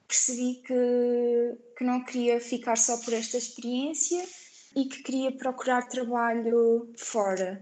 percebi 0.07 0.63
que, 0.65 1.59
que 1.77 1.83
não 1.83 2.05
queria 2.05 2.41
ficar 2.41 2.79
só 2.79 2.97
por 2.99 3.13
esta 3.13 3.37
experiência 3.37 4.25
e 4.77 4.85
que 4.85 5.03
queria 5.03 5.33
procurar 5.33 5.89
trabalho 5.89 6.89
fora. 6.97 7.61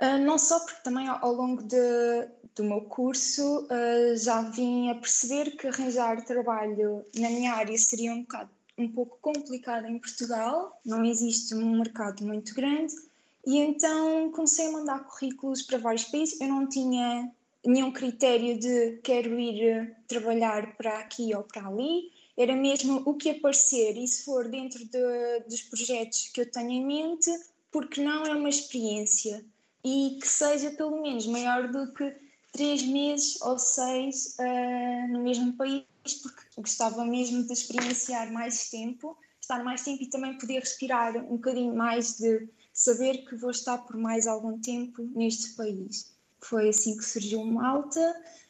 Uh, 0.00 0.16
não 0.24 0.38
só 0.38 0.58
porque 0.60 0.82
também 0.82 1.06
ao 1.06 1.30
longo 1.30 1.62
de, 1.62 2.28
do 2.56 2.64
meu 2.64 2.80
curso 2.80 3.66
uh, 3.66 4.16
já 4.16 4.40
vim 4.40 4.88
a 4.88 4.94
perceber 4.94 5.50
que 5.50 5.66
arranjar 5.66 6.24
trabalho 6.24 7.04
na 7.14 7.28
minha 7.28 7.52
área 7.52 7.76
seria 7.76 8.14
um, 8.14 8.22
bocado, 8.22 8.48
um 8.78 8.88
pouco 8.88 9.18
complicado 9.20 9.86
em 9.86 9.98
Portugal, 9.98 10.80
não 10.82 11.04
existe 11.04 11.54
um 11.54 11.76
mercado 11.76 12.24
muito 12.24 12.54
grande 12.54 13.09
e 13.46 13.58
então 13.58 14.30
comecei 14.32 14.66
a 14.66 14.72
mandar 14.72 15.04
currículos 15.04 15.62
para 15.62 15.78
vários 15.78 16.04
países. 16.04 16.40
Eu 16.40 16.48
não 16.48 16.68
tinha 16.68 17.30
nenhum 17.64 17.92
critério 17.92 18.58
de 18.58 18.98
quero 19.02 19.38
ir 19.38 19.62
eh, 19.62 19.96
trabalhar 20.06 20.76
para 20.76 20.98
aqui 20.98 21.34
ou 21.34 21.42
para 21.42 21.66
ali. 21.66 22.10
Era 22.36 22.54
mesmo 22.54 23.02
o 23.04 23.14
que 23.14 23.30
aparecer, 23.30 23.96
e 23.98 24.06
se 24.08 24.24
for 24.24 24.48
dentro 24.48 24.82
de, 24.84 25.40
dos 25.46 25.62
projetos 25.62 26.28
que 26.28 26.40
eu 26.40 26.50
tenho 26.50 26.70
em 26.70 26.86
mente, 26.86 27.30
porque 27.70 28.02
não 28.02 28.24
é 28.24 28.34
uma 28.34 28.48
experiência 28.48 29.44
e 29.84 30.18
que 30.20 30.28
seja 30.28 30.70
pelo 30.70 31.02
menos 31.02 31.26
maior 31.26 31.70
do 31.70 31.92
que 31.92 32.14
três 32.52 32.82
meses 32.82 33.40
ou 33.42 33.58
seis 33.58 34.36
uh, 34.38 35.12
no 35.12 35.22
mesmo 35.22 35.52
país, 35.54 35.84
porque 36.22 36.42
gostava 36.56 37.04
mesmo 37.04 37.44
de 37.44 37.52
experienciar 37.52 38.32
mais 38.32 38.70
tempo 38.70 39.16
estar 39.50 39.64
mais 39.64 39.82
tempo 39.82 40.02
e 40.02 40.06
também 40.06 40.38
poder 40.38 40.60
respirar 40.60 41.16
um 41.16 41.36
bocadinho 41.36 41.74
mais 41.74 42.16
de 42.16 42.48
saber 42.80 43.26
que 43.26 43.36
vou 43.36 43.50
estar 43.50 43.76
por 43.76 43.94
mais 43.94 44.26
algum 44.26 44.58
tempo 44.58 45.02
neste 45.14 45.50
país. 45.50 46.10
Foi 46.40 46.70
assim 46.70 46.96
que 46.96 47.04
surgiu 47.04 47.44
Malta. 47.44 48.00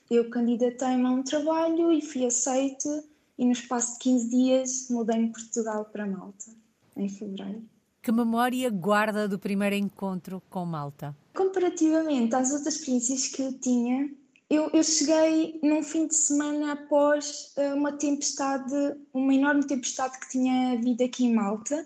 Eu 0.08 0.30
candidatei-me 0.30 1.04
a 1.04 1.10
um 1.10 1.22
trabalho 1.24 1.90
e 1.90 2.00
fui 2.00 2.24
aceite 2.24 2.88
e 3.36 3.44
no 3.44 3.50
espaço 3.50 3.94
de 3.94 3.98
15 3.98 4.30
dias 4.30 4.86
mudei 4.88 5.26
de 5.26 5.32
Portugal 5.32 5.84
para 5.86 6.06
Malta, 6.06 6.44
em 6.96 7.08
fevereiro. 7.08 7.64
Que 8.00 8.12
memória 8.12 8.70
guarda 8.70 9.26
do 9.26 9.36
primeiro 9.36 9.74
encontro 9.74 10.40
com 10.48 10.64
Malta? 10.64 11.16
Comparativamente 11.34 12.32
às 12.36 12.52
outras 12.52 12.76
experiências 12.76 13.26
que 13.26 13.42
eu 13.42 13.52
tinha, 13.58 14.10
eu, 14.48 14.70
eu, 14.72 14.84
cheguei 14.84 15.58
num 15.60 15.82
fim 15.82 16.06
de 16.06 16.14
semana 16.14 16.72
após 16.72 17.52
uh, 17.56 17.74
uma 17.74 17.92
tempestade, 17.92 18.96
uma 19.12 19.34
enorme 19.34 19.66
tempestade 19.66 20.18
que 20.20 20.30
tinha 20.30 20.74
havido 20.74 21.02
aqui 21.02 21.24
em 21.24 21.34
Malta. 21.34 21.84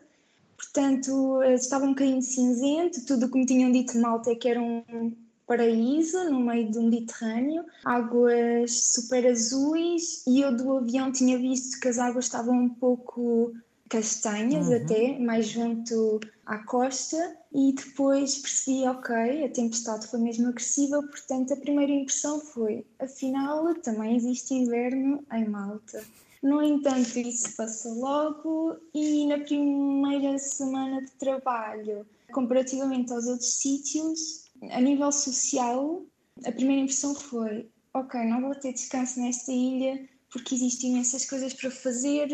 Portanto, 0.65 1.39
uh, 1.39 1.45
estava 1.45 1.85
um 1.85 1.91
bocadinho 1.91 2.23
cinzento. 2.23 3.05
Tudo 3.05 3.27
o 3.27 3.31
que 3.31 3.39
me 3.39 3.47
tinham 3.47 3.71
dito 3.71 3.93
de 3.93 3.99
Malta 3.99 4.31
é 4.31 4.35
que 4.35 4.49
era 4.49 4.61
um 4.61 5.13
paraíso 5.47 6.31
no 6.31 6.41
meio 6.41 6.71
do 6.71 6.83
Mediterrâneo, 6.83 7.65
águas 7.85 8.93
super 8.93 9.27
azuis. 9.27 10.25
E 10.27 10.41
eu 10.41 10.57
do 10.57 10.79
avião 10.79 11.13
tinha 11.13 11.39
visto 11.39 11.79
que 11.81 11.89
as 11.89 11.99
águas 11.99 12.25
estavam 12.25 12.55
um 12.55 12.69
pouco 12.69 13.53
castanhas 13.89 14.67
uhum. 14.69 14.77
até, 14.77 15.19
mais 15.19 15.47
junto 15.47 16.19
à 16.47 16.59
costa, 16.59 17.37
e 17.53 17.73
depois 17.73 18.39
percebi, 18.39 18.89
ok, 18.89 19.45
a 19.45 19.49
tempestade 19.49 20.07
foi 20.09 20.21
mesmo 20.21 20.49
agressiva, 20.49 21.03
portanto 21.03 21.53
a 21.55 21.57
primeira 21.57 21.93
impressão 21.93 22.41
foi, 22.41 22.85
afinal 22.99 23.73
também 23.77 24.17
existe 24.17 24.55
inverno 24.55 25.25
em 25.33 25.49
Malta. 25.49 26.03
No 26.45 26.63
entanto, 26.63 27.19
isso 27.19 27.57
passou 27.57 27.95
logo 27.95 28.77
e 28.93 29.27
na 29.27 29.39
primeira 29.39 30.39
semana 30.39 31.01
de 31.01 31.11
trabalho, 31.13 32.07
comparativamente 32.31 33.11
aos 33.15 33.27
outros 33.27 33.55
sítios, 33.55 34.45
a 34.71 34.79
nível 34.79 35.11
social, 35.11 36.05
a 36.45 36.53
primeira 36.53 36.83
impressão 36.83 37.15
foi: 37.15 37.67
ok, 37.95 38.21
não 38.27 38.43
vou 38.43 38.55
ter 38.55 38.75
descanso 38.75 39.21
nesta 39.21 39.51
ilha 39.51 40.07
porque 40.31 40.55
existem 40.55 40.91
imensas 40.91 41.25
coisas 41.25 41.55
para 41.55 41.71
fazer, 41.71 42.29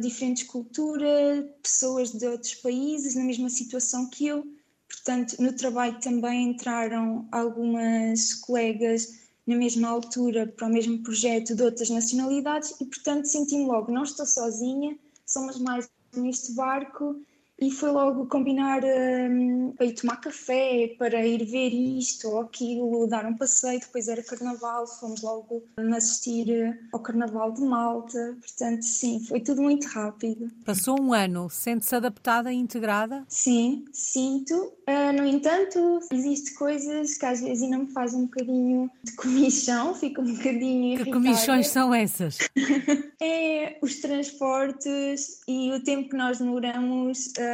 diferentes 0.00 0.44
culturas, 0.44 1.44
pessoas 1.62 2.12
de 2.12 2.26
outros 2.26 2.54
países 2.54 3.14
na 3.14 3.24
mesma 3.24 3.50
situação 3.50 4.08
que 4.08 4.26
eu. 4.26 4.42
Portanto, 4.88 5.36
no 5.38 5.52
trabalho 5.52 6.00
também 6.00 6.48
entraram 6.48 7.28
algumas 7.30 8.32
colegas 8.36 9.19
na 9.46 9.56
mesma 9.56 9.88
altura 9.88 10.46
para 10.46 10.66
o 10.66 10.70
mesmo 10.70 11.02
projeto 11.02 11.54
de 11.54 11.62
outras 11.62 11.90
nacionalidades 11.90 12.74
e, 12.80 12.84
portanto, 12.84 13.26
senti-me 13.26 13.66
logo, 13.66 13.92
não 13.92 14.04
estou 14.04 14.26
sozinha, 14.26 14.96
somos 15.26 15.58
mais 15.58 15.88
neste 16.14 16.52
barco 16.52 17.20
e 17.60 17.70
foi 17.70 17.90
logo 17.90 18.26
combinar 18.26 18.80
um, 18.82 19.72
para 19.76 19.84
ir 19.84 19.92
tomar 19.92 20.16
café, 20.16 20.94
para 20.98 21.26
ir 21.26 21.44
ver 21.44 21.68
isto 21.68 22.28
ou 22.28 22.40
aquilo, 22.40 23.06
dar 23.06 23.26
um 23.26 23.36
passeio. 23.36 23.78
Depois 23.80 24.08
era 24.08 24.22
carnaval, 24.22 24.86
fomos 24.86 25.20
logo 25.22 25.62
assistir 25.94 26.50
eh, 26.50 26.78
ao 26.90 27.00
carnaval 27.00 27.52
de 27.52 27.60
Malta. 27.60 28.36
Portanto, 28.40 28.82
sim, 28.82 29.20
foi 29.20 29.40
tudo 29.40 29.60
muito 29.60 29.86
rápido. 29.88 30.50
Passou 30.64 30.98
um 30.98 31.12
ano, 31.12 31.50
sente-se 31.50 31.94
adaptada 31.94 32.50
e 32.50 32.56
integrada? 32.56 33.24
Sim, 33.28 33.84
sinto. 33.92 34.54
Uh, 34.88 35.12
no 35.14 35.26
entanto, 35.26 36.00
existem 36.10 36.54
coisas 36.54 37.18
que 37.18 37.26
às 37.26 37.40
vezes 37.40 37.62
ainda 37.62 37.78
me 37.78 37.92
fazem 37.92 38.20
um 38.20 38.24
bocadinho 38.24 38.90
de 39.04 39.12
comichão, 39.12 39.94
fico 39.94 40.22
um 40.22 40.34
bocadinho 40.34 40.94
irritada. 40.94 41.04
Que 41.04 41.12
comichões 41.12 41.68
são 41.68 41.94
essas? 41.94 42.38
é 43.20 43.78
os 43.82 43.96
transportes 43.96 45.40
e 45.46 45.70
o 45.72 45.84
tempo 45.84 46.08
que 46.08 46.16
nós 46.16 46.38
demoramos. 46.38 47.26
Uh, 47.38 47.49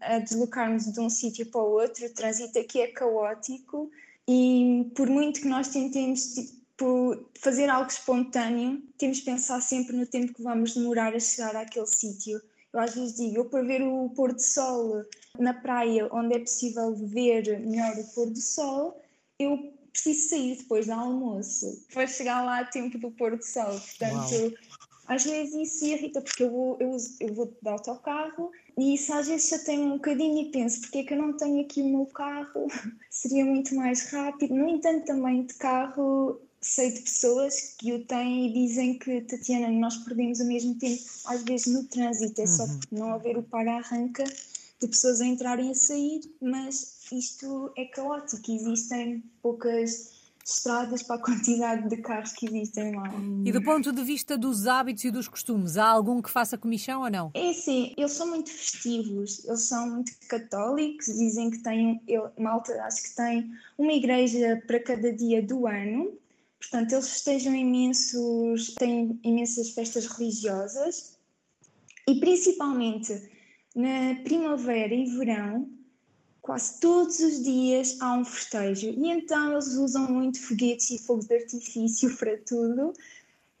a 0.00 0.18
deslocarmos 0.18 0.92
de 0.92 1.00
um 1.00 1.10
sítio 1.10 1.46
para 1.46 1.60
o 1.60 1.72
outro, 1.72 2.06
o 2.06 2.14
trânsito 2.14 2.58
aqui 2.58 2.80
é 2.80 2.88
caótico 2.88 3.90
e 4.26 4.90
por 4.94 5.08
muito 5.08 5.40
que 5.40 5.48
nós 5.48 5.68
tentemos 5.68 6.34
tipo, 6.34 7.24
fazer 7.40 7.68
algo 7.68 7.90
espontâneo, 7.90 8.82
temos 8.98 9.20
que 9.20 9.24
pensar 9.24 9.60
sempre 9.60 9.96
no 9.96 10.06
tempo 10.06 10.34
que 10.34 10.42
vamos 10.42 10.74
demorar 10.74 11.14
a 11.14 11.20
chegar 11.20 11.56
àquele 11.56 11.86
sítio. 11.86 12.40
Eu 12.72 12.80
às 12.80 12.94
vezes 12.94 13.16
digo, 13.16 13.36
eu 13.36 13.44
para 13.46 13.62
ver 13.62 13.82
o 13.82 14.10
pôr 14.10 14.32
do 14.32 14.40
sol 14.40 15.02
na 15.38 15.54
praia, 15.54 16.08
onde 16.12 16.36
é 16.36 16.38
possível 16.38 16.94
ver 16.94 17.58
melhor 17.60 17.96
o 17.96 18.14
pôr 18.14 18.30
do 18.30 18.40
sol, 18.40 19.00
eu 19.38 19.72
preciso 19.92 20.28
sair 20.28 20.56
depois 20.56 20.86
do 20.86 20.92
almoço 20.92 21.86
para 21.92 22.06
chegar 22.06 22.44
lá 22.44 22.60
a 22.60 22.64
tempo 22.64 22.98
do 22.98 23.10
pôr 23.10 23.36
do 23.36 23.42
sol. 23.42 23.80
Portanto, 23.80 24.34
Uau. 24.34 24.87
Às 25.08 25.24
vezes 25.24 25.54
isso 25.54 25.84
irrita, 25.86 26.20
porque 26.20 26.44
eu 26.44 26.50
vou, 26.50 26.76
eu, 26.78 26.96
eu 27.20 27.34
vou 27.34 27.46
de 27.46 27.68
autocarro 27.68 28.52
e 28.76 28.94
isso 28.94 29.12
às 29.12 29.26
vezes 29.26 29.48
já 29.48 29.58
tem 29.58 29.80
um 29.80 29.92
bocadinho 29.92 30.42
e 30.42 30.50
penso, 30.50 30.82
porque 30.82 30.98
é 30.98 31.04
que 31.04 31.14
eu 31.14 31.18
não 31.18 31.36
tenho 31.36 31.60
aqui 31.62 31.82
o 31.82 31.88
meu 31.88 32.06
carro? 32.06 32.68
Seria 33.10 33.44
muito 33.44 33.74
mais 33.74 34.10
rápido. 34.10 34.54
No 34.54 34.68
entanto, 34.68 35.06
também 35.06 35.44
de 35.44 35.54
carro 35.54 36.40
sei 36.60 36.92
de 36.92 37.00
pessoas 37.00 37.74
que 37.78 37.92
o 37.92 38.04
têm 38.04 38.48
e 38.48 38.52
dizem 38.52 38.98
que, 38.98 39.20
Tatiana, 39.22 39.70
nós 39.70 39.96
perdemos 39.98 40.40
o 40.40 40.44
mesmo 40.44 40.74
tempo, 40.74 41.02
às 41.26 41.42
vezes 41.42 41.72
no 41.72 41.84
trânsito, 41.84 42.40
é 42.40 42.46
só 42.46 42.64
uhum. 42.64 42.80
não 42.90 43.14
haver 43.14 43.38
o 43.38 43.42
para-arranca 43.42 44.24
de 44.80 44.86
pessoas 44.86 45.20
a 45.20 45.26
entrarem 45.26 45.68
e 45.68 45.70
a 45.72 45.74
sair, 45.74 46.20
mas 46.40 47.06
isto 47.10 47.72
é 47.76 47.84
caótico, 47.86 48.50
existem 48.50 49.22
poucas 49.42 50.17
estradas 50.48 51.02
para 51.02 51.16
a 51.16 51.18
quantidade 51.18 51.88
de 51.88 51.96
carros 51.98 52.32
que 52.32 52.46
existem 52.46 52.94
lá. 52.94 53.10
E 53.44 53.52
do 53.52 53.62
ponto 53.62 53.92
de 53.92 54.02
vista 54.02 54.38
dos 54.38 54.66
hábitos 54.66 55.04
e 55.04 55.10
dos 55.10 55.28
costumes, 55.28 55.76
há 55.76 55.86
algum 55.86 56.22
que 56.22 56.30
faça 56.30 56.56
comissão 56.56 57.02
ou 57.02 57.10
não? 57.10 57.30
É 57.34 57.52
sim, 57.52 57.92
eles 57.96 58.12
são 58.12 58.28
muito 58.28 58.50
festivos, 58.50 59.44
eles 59.44 59.62
são 59.62 59.90
muito 59.90 60.12
católicos, 60.28 61.06
dizem 61.06 61.50
que 61.50 61.58
têm, 61.58 62.00
eu, 62.08 62.30
Malta 62.38 62.72
acho 62.82 63.02
que 63.02 63.14
tem 63.14 63.50
uma 63.76 63.92
igreja 63.92 64.62
para 64.66 64.80
cada 64.80 65.12
dia 65.12 65.42
do 65.42 65.66
ano, 65.66 66.12
portanto 66.58 66.92
eles 66.92 67.08
festejam 67.08 67.54
imensos, 67.54 68.74
têm 68.74 69.20
imensas 69.22 69.70
festas 69.70 70.06
religiosas 70.06 71.18
e 72.08 72.18
principalmente 72.20 73.30
na 73.76 74.14
primavera 74.24 74.94
e 74.94 75.04
verão 75.04 75.77
quase 76.42 76.80
todos 76.80 77.18
os 77.20 77.42
dias 77.42 77.96
há 78.00 78.14
um 78.14 78.24
festejo 78.24 78.88
e 78.88 79.10
então 79.10 79.52
eles 79.52 79.74
usam 79.74 80.10
muito 80.10 80.40
foguetes 80.40 80.90
e 80.90 80.98
fogos 80.98 81.26
de 81.26 81.34
artifício 81.34 82.14
para 82.16 82.36
tudo 82.38 82.92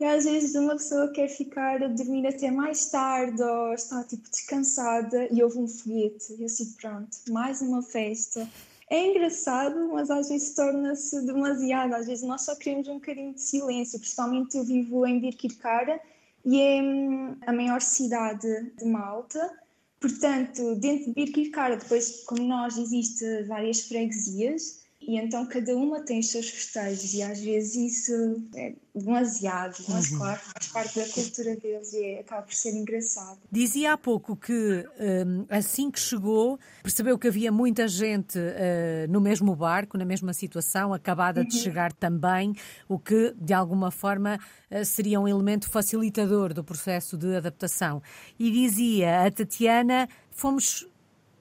e 0.00 0.04
às 0.04 0.24
vezes 0.24 0.54
uma 0.54 0.76
pessoa 0.76 1.10
quer 1.10 1.28
ficar 1.28 1.82
a 1.82 1.88
dormir 1.88 2.24
até 2.26 2.52
mais 2.52 2.88
tarde 2.88 3.42
ou 3.42 3.74
está 3.74 4.04
tipo 4.04 4.30
descansada 4.30 5.26
e 5.32 5.42
houve 5.42 5.58
um 5.58 5.66
foguete 5.66 6.36
e 6.38 6.44
assim 6.44 6.72
pronto, 6.80 7.16
mais 7.30 7.60
uma 7.60 7.82
festa. 7.82 8.48
É 8.88 9.06
engraçado, 9.06 9.88
mas 9.92 10.08
às 10.08 10.28
vezes 10.28 10.54
torna-se 10.54 11.20
demasiado. 11.26 11.94
Às 11.94 12.06
vezes 12.06 12.24
nós 12.24 12.42
só 12.42 12.54
queremos 12.54 12.86
um 12.86 12.94
bocadinho 12.94 13.34
de 13.34 13.42
silêncio. 13.42 13.98
Principalmente 13.98 14.56
eu 14.56 14.64
vivo 14.64 15.04
em 15.04 15.20
Birkirkara 15.20 16.00
e 16.44 16.60
é 16.60 16.82
hum, 16.82 17.36
a 17.46 17.52
maior 17.52 17.82
cidade 17.82 18.70
de 18.78 18.84
Malta 18.84 19.52
Portanto, 20.00 20.76
dentro 20.76 21.06
de 21.06 21.12
Birkirkara, 21.12 21.76
depois, 21.76 22.22
como 22.24 22.42
nós, 22.42 22.78
existe 22.78 23.42
várias 23.44 23.80
freguesias 23.82 24.87
e 25.08 25.16
então 25.16 25.46
cada 25.46 25.74
uma 25.74 26.00
tem 26.00 26.20
os 26.20 26.30
seus 26.30 26.50
festejos 26.50 27.14
e 27.14 27.22
às 27.22 27.40
vezes 27.40 27.74
isso 27.74 28.42
é 28.54 28.74
demasiado, 28.94 29.76
mas 29.88 30.10
uhum. 30.10 30.18
claro, 30.18 30.38
faz 30.38 30.66
parte 30.68 30.98
da 30.98 31.08
cultura 31.08 31.56
deles 31.56 31.94
e 31.94 32.18
acaba 32.18 32.42
por 32.42 32.52
ser 32.52 32.74
engraçado. 32.74 33.38
Dizia 33.50 33.94
há 33.94 33.96
pouco 33.96 34.36
que 34.36 34.52
hum, 35.00 35.46
assim 35.48 35.90
que 35.90 35.98
chegou 35.98 36.58
percebeu 36.82 37.18
que 37.18 37.26
havia 37.26 37.50
muita 37.50 37.88
gente 37.88 38.38
uh, 38.38 39.10
no 39.10 39.18
mesmo 39.18 39.56
barco, 39.56 39.96
na 39.96 40.04
mesma 40.04 40.34
situação, 40.34 40.92
acabada 40.92 41.40
uhum. 41.40 41.46
de 41.46 41.56
chegar 41.56 41.90
também, 41.92 42.54
o 42.86 42.98
que 42.98 43.34
de 43.40 43.54
alguma 43.54 43.90
forma 43.90 44.38
uh, 44.70 44.84
seria 44.84 45.18
um 45.18 45.26
elemento 45.26 45.70
facilitador 45.70 46.52
do 46.52 46.62
processo 46.62 47.16
de 47.16 47.34
adaptação. 47.34 48.02
E 48.38 48.50
dizia 48.50 49.24
a 49.24 49.30
Tatiana, 49.30 50.06
fomos 50.30 50.86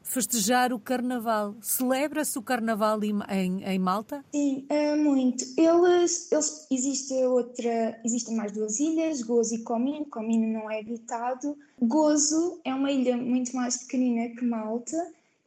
festejar 0.08 0.74
o 0.74 0.80
Carnaval. 0.80 1.56
Celebra-se 1.62 2.40
o 2.40 2.42
Carnaval 2.42 3.04
em, 3.04 3.20
em, 3.30 3.64
em 3.64 3.80
Malta? 3.80 4.24
Sim, 4.34 4.66
é 4.70 4.96
muito. 4.96 5.44
Eles, 5.58 6.32
eles 6.32 6.68
existe 6.72 7.14
outra, 7.26 8.00
existem 8.04 8.36
mais 8.36 8.52
duas 8.52 8.80
ilhas, 8.80 9.22
Gozo 9.22 9.56
e 9.56 9.64
Comino. 9.64 10.06
Comino 10.06 10.48
não 10.48 10.72
é 10.72 10.80
habitado. 10.80 11.58
Gozo 11.82 12.60
é 12.64 12.74
uma 12.74 12.92
ilha 12.92 13.18
muito 13.18 13.56
mais 13.56 13.78
pequenina 13.78 14.34
que 14.36 14.46
Malta 14.46 14.98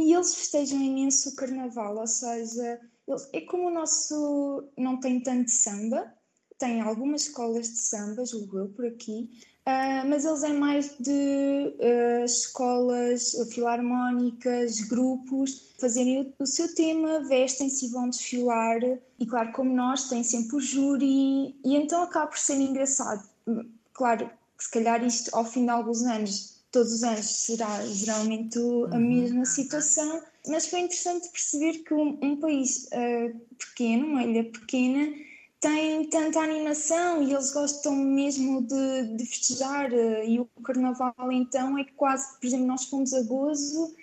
e 0.00 0.14
eles 0.14 0.34
festejam 0.34 0.80
imenso 0.80 1.28
o 1.28 1.34
Carnaval, 1.36 1.98
ou 1.98 2.06
seja, 2.06 2.80
eles, 3.06 3.28
é 3.34 3.42
como 3.42 3.68
o 3.68 3.70
nosso 3.70 4.64
não 4.76 4.98
tem 4.98 5.20
tanto 5.20 5.50
samba, 5.50 6.10
tem 6.58 6.80
algumas 6.80 7.24
escolas 7.24 7.68
de 7.68 7.78
samba, 7.78 8.24
julgo 8.24 8.60
eu, 8.60 8.68
por 8.70 8.86
aqui, 8.86 9.28
Uh, 9.70 10.08
mas 10.08 10.24
eles 10.24 10.42
é 10.42 10.52
mais 10.52 10.96
de 10.98 11.74
uh, 11.78 12.24
escolas 12.24 13.36
filarmónicas, 13.52 14.80
grupos, 14.80 15.70
fazerem 15.78 16.22
o, 16.22 16.42
o 16.42 16.46
seu 16.46 16.74
tema, 16.74 17.20
vestem-se 17.20 17.86
e 17.86 17.90
vão 17.90 18.08
desfilar. 18.08 18.80
E 19.18 19.26
claro, 19.26 19.52
como 19.52 19.72
nós, 19.72 20.08
tem 20.08 20.24
sempre 20.24 20.56
o 20.56 20.60
júri, 20.60 21.54
e 21.64 21.76
então 21.76 22.02
acaba 22.02 22.26
por 22.26 22.38
ser 22.38 22.56
engraçado. 22.56 23.22
Claro, 23.92 24.28
que 24.58 24.64
se 24.64 24.70
calhar 24.70 25.04
isto 25.04 25.34
ao 25.34 25.44
fim 25.44 25.64
de 25.64 25.70
alguns 25.70 26.02
anos 26.02 26.60
todos 26.72 26.92
os 26.92 27.02
anos 27.02 27.26
será 27.26 27.84
geralmente 27.86 28.58
a 28.58 28.62
uhum. 28.62 28.98
mesma 28.98 29.44
situação, 29.44 30.22
mas 30.46 30.66
foi 30.66 30.80
interessante 30.80 31.28
perceber 31.28 31.78
que 31.80 31.92
um, 31.92 32.18
um 32.22 32.36
país 32.36 32.88
uh, 32.92 33.40
pequeno, 33.58 34.06
uma 34.06 34.22
ilha 34.22 34.44
pequena, 34.44 35.12
tem 35.60 36.08
tanta 36.08 36.40
animação 36.40 37.22
e 37.22 37.32
eles 37.32 37.52
gostam 37.52 37.94
mesmo 37.94 38.62
de, 38.62 39.16
de 39.16 39.26
festejar. 39.26 39.92
Uh, 39.92 40.24
e 40.24 40.40
o 40.40 40.46
carnaval, 40.64 41.14
então, 41.30 41.78
é 41.78 41.84
quase, 41.96 42.38
por 42.38 42.46
exemplo, 42.46 42.66
nós 42.66 42.86
fomos 42.86 43.12
a 43.12 43.22
Gozo 43.22 43.94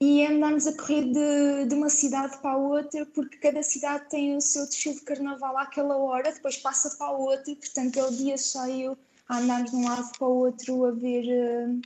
e 0.00 0.26
andámos 0.26 0.66
a 0.66 0.76
correr 0.76 1.04
de, 1.04 1.66
de 1.68 1.74
uma 1.74 1.88
cidade 1.88 2.38
para 2.38 2.52
a 2.52 2.56
outra, 2.56 3.06
porque 3.06 3.36
cada 3.36 3.62
cidade 3.62 4.08
tem 4.08 4.36
o 4.36 4.40
seu 4.40 4.66
desfile 4.66 4.96
de 4.96 5.02
carnaval 5.02 5.56
àquela 5.56 5.96
hora, 5.96 6.32
depois 6.32 6.56
passa 6.56 6.96
para 6.96 7.06
a 7.06 7.12
outra, 7.12 7.54
portanto 7.54 7.98
é 7.98 8.04
o 8.04 8.10
dia 8.10 8.36
cheio 8.36 8.98
a 9.28 9.38
andarmos 9.38 9.70
de 9.70 9.76
um 9.76 9.88
lado 9.88 10.10
para 10.18 10.26
o 10.26 10.36
outro 10.36 10.86
a 10.86 10.90
ver 10.90 11.24
uh, 11.26 11.80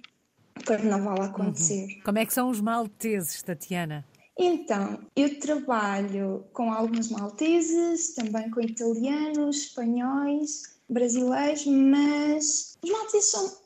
o 0.59 0.65
carnaval 0.65 1.21
acontecer. 1.23 1.87
Uhum. 1.87 2.01
Como 2.05 2.19
é 2.19 2.27
que 2.27 2.33
são 2.33 2.49
os 2.49 2.61
malteses, 2.61 3.43
Tatiana? 3.43 4.05
Então, 4.39 5.01
eu 5.17 5.41
trabalho 5.41 6.47
com 6.53 6.73
alguns 6.73 7.11
malteses, 7.11 8.15
também 8.15 8.49
com 8.51 8.61
italianos, 8.61 9.57
espanhóis, 9.57 10.79
brasileiros, 10.89 11.67
mas 11.67 12.77
os 12.81 12.89
malteses 12.89 13.31
são 13.33 13.59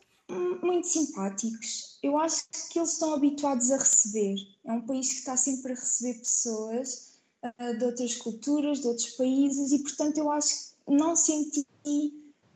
muito 0.63 0.87
simpáticos. 0.87 1.99
Eu 2.03 2.17
acho 2.17 2.45
que 2.71 2.79
eles 2.79 2.95
estão 2.95 3.13
habituados 3.13 3.71
a 3.71 3.77
receber. 3.77 4.35
É 4.65 4.73
um 4.73 4.81
país 4.87 5.11
que 5.11 5.17
está 5.17 5.37
sempre 5.37 5.73
a 5.73 5.75
receber 5.75 6.19
pessoas 6.21 7.13
uh, 7.45 7.79
de 7.79 7.85
outras 7.85 8.17
culturas, 8.17 8.81
de 8.81 8.87
outros 8.87 9.11
países, 9.11 9.73
e 9.73 9.79
portanto 9.83 10.17
eu 10.17 10.33
acho 10.33 10.49
que 10.87 10.95
não 10.95 11.15
senti. 11.15 11.67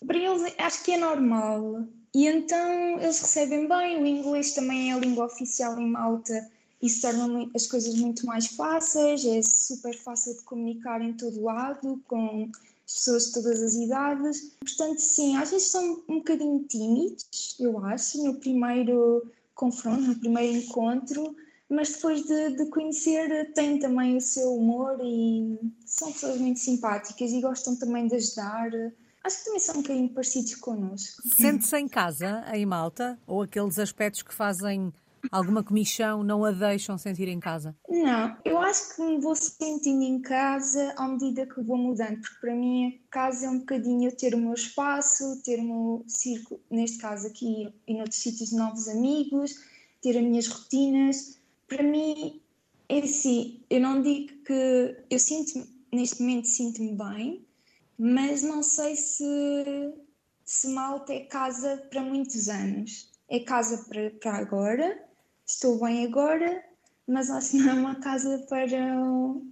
Para 0.06 0.18
eles, 0.18 0.54
acho 0.58 0.84
que 0.84 0.92
é 0.92 0.98
normal. 0.98 1.86
E 2.14 2.26
então 2.26 2.98
eles 2.98 3.20
recebem 3.20 3.68
bem. 3.68 4.02
O 4.02 4.06
inglês 4.06 4.54
também 4.54 4.90
é 4.90 4.94
a 4.94 4.98
língua 4.98 5.26
oficial 5.26 5.78
em 5.78 5.90
Malta. 5.90 6.50
Isso 6.86 7.02
torna 7.02 7.50
as 7.54 7.66
coisas 7.66 7.94
muito 7.96 8.24
mais 8.24 8.46
fáceis, 8.46 9.24
é 9.24 9.42
super 9.42 9.96
fácil 9.96 10.36
de 10.36 10.42
comunicar 10.42 11.02
em 11.02 11.12
todo 11.12 11.42
lado, 11.42 12.00
com 12.06 12.50
pessoas 12.86 13.26
de 13.26 13.32
todas 13.32 13.60
as 13.60 13.74
idades. 13.74 14.52
Portanto, 14.60 14.98
sim, 15.00 15.36
às 15.36 15.50
vezes 15.50 15.68
são 15.68 16.02
um 16.08 16.18
bocadinho 16.18 16.64
tímidos, 16.68 17.56
eu 17.58 17.84
acho, 17.84 18.22
no 18.22 18.34
primeiro 18.36 19.28
confronto, 19.54 20.02
no 20.02 20.18
primeiro 20.18 20.58
encontro, 20.58 21.34
mas 21.68 21.90
depois 21.90 22.24
de, 22.24 22.56
de 22.56 22.66
conhecer 22.66 23.52
têm 23.52 23.78
também 23.80 24.16
o 24.16 24.20
seu 24.20 24.54
humor 24.54 24.96
e 25.02 25.58
são 25.84 26.12
pessoas 26.12 26.38
muito 26.38 26.60
simpáticas 26.60 27.32
e 27.32 27.40
gostam 27.40 27.74
também 27.74 28.06
de 28.06 28.14
ajudar. 28.14 28.70
Acho 29.24 29.38
que 29.38 29.44
também 29.46 29.60
são 29.60 29.74
um 29.74 29.82
bocadinho 29.82 30.08
parecidos 30.10 30.54
connosco. 30.54 31.22
Sente-se 31.36 31.76
em 31.76 31.88
casa, 31.88 32.44
em 32.54 32.64
Malta? 32.64 33.18
Ou 33.26 33.42
aqueles 33.42 33.76
aspectos 33.80 34.22
que 34.22 34.32
fazem 34.32 34.92
alguma 35.30 35.62
comichão 35.62 36.22
não 36.22 36.44
a 36.44 36.50
deixam 36.50 36.96
sentir 36.98 37.28
em 37.28 37.40
casa? 37.40 37.76
Não, 37.88 38.36
eu 38.44 38.58
acho 38.58 38.94
que 38.94 39.02
me 39.02 39.20
vou 39.20 39.34
sentindo 39.34 40.02
em 40.02 40.20
casa 40.20 40.94
à 40.96 41.08
medida 41.08 41.46
que 41.46 41.62
vou 41.62 41.76
mudando, 41.76 42.20
porque 42.20 42.40
para 42.40 42.54
mim 42.54 43.00
casa 43.10 43.46
é 43.46 43.50
um 43.50 43.58
bocadinho 43.60 44.14
ter 44.16 44.34
o 44.34 44.38
meu 44.38 44.54
espaço, 44.54 45.42
ter 45.42 45.58
o 45.58 45.64
meu 45.64 46.04
círculo, 46.06 46.60
neste 46.70 46.98
caso 46.98 47.26
aqui 47.26 47.72
e 47.86 47.94
noutros 47.94 48.20
sítios, 48.20 48.52
novos 48.52 48.88
amigos, 48.88 49.54
ter 50.02 50.16
as 50.16 50.22
minhas 50.22 50.46
rotinas. 50.46 51.38
Para 51.66 51.82
mim, 51.82 52.40
é 52.88 52.98
assim, 52.98 53.64
eu 53.68 53.80
não 53.80 54.02
digo 54.02 54.32
que 54.44 54.96
eu 55.10 55.18
sinto 55.18 55.66
neste 55.92 56.20
momento 56.20 56.46
sinto-me 56.46 56.94
bem, 56.94 57.46
mas 57.98 58.42
não 58.42 58.62
sei 58.62 58.96
se, 58.96 59.94
se 60.44 60.68
Malta 60.68 61.12
é 61.12 61.20
casa 61.20 61.86
para 61.90 62.02
muitos 62.02 62.48
anos. 62.48 63.10
É 63.28 63.40
casa 63.40 63.84
para, 63.88 64.10
para 64.10 64.36
agora, 64.36 65.05
estou 65.46 65.80
bem 65.80 66.04
agora, 66.04 66.62
mas 67.06 67.28
que 67.50 67.58
não 67.58 67.70
é 67.70 67.74
uma 67.74 67.94
casa 68.00 68.44
para 68.48 69.00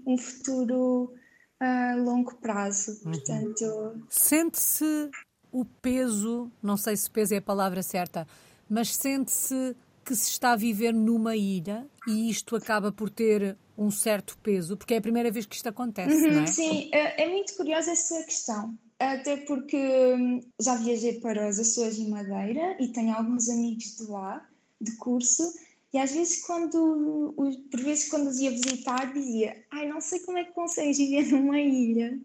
um 0.07 0.19
futuro 0.19 1.15
a 1.61 1.95
longo 1.97 2.35
prazo. 2.37 3.01
Uhum. 3.05 3.13
Portanto. 3.13 4.07
Sente-se 4.09 5.11
o 5.53 5.65
peso, 5.65 6.51
não 6.63 6.77
sei 6.77 6.97
se 6.97 7.11
peso 7.11 7.35
é 7.35 7.39
a 7.39 7.43
palavra 7.43 7.83
certa, 7.83 8.27
mas 8.69 8.95
sente-se 8.95 9.77
que 10.05 10.15
se 10.15 10.31
está 10.31 10.53
a 10.53 10.57
viver 10.57 10.93
numa 10.93 11.37
ilha 11.37 11.89
e 12.07 12.29
isto 12.29 12.57
acaba 12.57 12.93
por 12.93 13.09
ter 13.09 13.57
um 13.77 13.91
certo 13.91 14.37
peso, 14.39 14.77
porque 14.77 14.95
é 14.95 14.99
a 14.99 15.01
primeira 15.01 15.31
vez 15.31 15.47
que 15.47 15.57
isto 15.57 15.69
acontece, 15.69 16.15
uhum, 16.15 16.33
não 16.33 16.43
é? 16.43 16.47
Sim, 16.47 16.91
é, 16.93 17.25
é 17.25 17.29
muito 17.29 17.57
curiosa 17.57 17.93
essa 17.93 18.23
questão. 18.25 18.77
Até 18.99 19.39
porque 19.39 19.77
hum, 19.77 20.41
já 20.61 20.77
viajei 20.77 21.21
para 21.21 21.49
os 21.49 21.59
Açores 21.59 21.99
e 21.99 22.09
Madeira 22.09 22.77
e 22.81 22.89
tenho 22.89 23.15
alguns 23.15 23.49
amigos 23.49 23.97
de 23.97 24.05
lá, 24.05 24.47
de 24.81 24.97
curso, 24.97 25.43
e 25.95 25.99
às 25.99 26.11
vezes, 26.11 26.45
quando, 26.45 27.33
por 27.71 27.81
vezes, 27.81 28.09
quando 28.09 28.27
os 28.27 28.41
ia 28.41 28.51
visitar, 28.51 29.13
dizia: 29.13 29.65
Ai, 29.71 29.89
não 29.89 30.01
sei 30.01 30.19
como 30.19 30.37
é 30.37 30.45
que 30.45 30.51
consegues 30.51 30.99
viver 30.99 31.23
numa 31.31 31.61
ilha. 31.61 32.21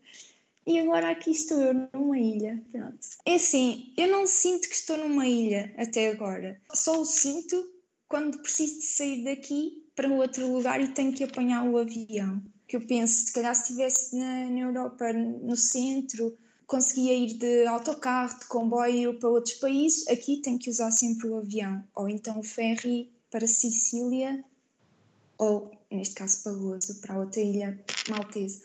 E 0.66 0.80
agora 0.80 1.12
aqui 1.12 1.30
estou 1.30 1.62
eu 1.62 1.88
numa 1.94 2.18
ilha. 2.18 2.60
Pronto. 2.72 2.98
É 3.28 3.36
assim, 3.36 3.94
eu 3.96 4.08
não 4.08 4.26
sinto 4.26 4.68
que 4.68 4.74
estou 4.74 4.98
numa 4.98 5.28
ilha 5.28 5.72
até 5.78 6.10
agora. 6.10 6.60
Só 6.74 7.00
o 7.00 7.06
sinto 7.06 7.72
quando 8.08 8.42
preciso 8.42 8.80
de 8.80 8.86
sair 8.86 9.24
daqui 9.24 9.86
para 9.96 10.10
outro 10.10 10.52
lugar 10.52 10.82
e 10.82 10.88
tenho 10.88 11.14
que 11.14 11.24
apanhar 11.24 11.64
o 11.64 11.78
avião. 11.78 12.42
Que 12.68 12.76
eu 12.76 12.88
penso, 12.88 13.28
se 13.28 13.34
calhar 13.34 13.54
se 13.54 13.62
estivesse 13.62 14.16
na, 14.16 14.50
na 14.50 14.60
Europa, 14.62 15.14
no 15.14 15.56
centro, 15.56 16.36
conseguia 16.66 17.14
ir 17.14 17.36
de 17.36 17.68
autocarro, 17.68 18.40
de 18.40 18.46
comboio 18.46 19.20
para 19.20 19.30
outros 19.30 19.56
países, 19.56 20.08
aqui 20.08 20.38
tenho 20.38 20.58
que 20.58 20.72
usar 20.72 20.90
sempre 20.90 21.28
o 21.28 21.38
avião. 21.38 21.84
Ou 21.94 22.10
então 22.10 22.40
o 22.40 22.44
ferry 22.44 23.12
para 23.30 23.48
Sicília, 23.48 24.44
ou 25.38 25.72
neste 25.92 26.16
caso 26.16 26.44
para 26.44 26.54
Gozo, 26.54 27.02
para 27.02 27.20
outra 27.20 27.42
ilha 27.42 27.80
maltese. 28.10 28.62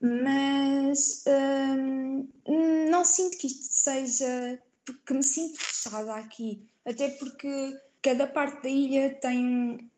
Mas 0.00 1.24
hum, 1.26 2.28
não 2.90 3.04
sinto 3.04 3.38
que 3.38 3.46
isto 3.46 3.64
seja. 3.64 4.60
porque 4.84 5.14
me 5.14 5.22
sinto 5.22 5.58
fechada 5.58 6.14
aqui, 6.14 6.62
até 6.84 7.08
porque 7.10 7.76
cada 8.02 8.26
parte 8.26 8.62
da 8.62 8.68
ilha 8.68 9.14
tem. 9.20 9.90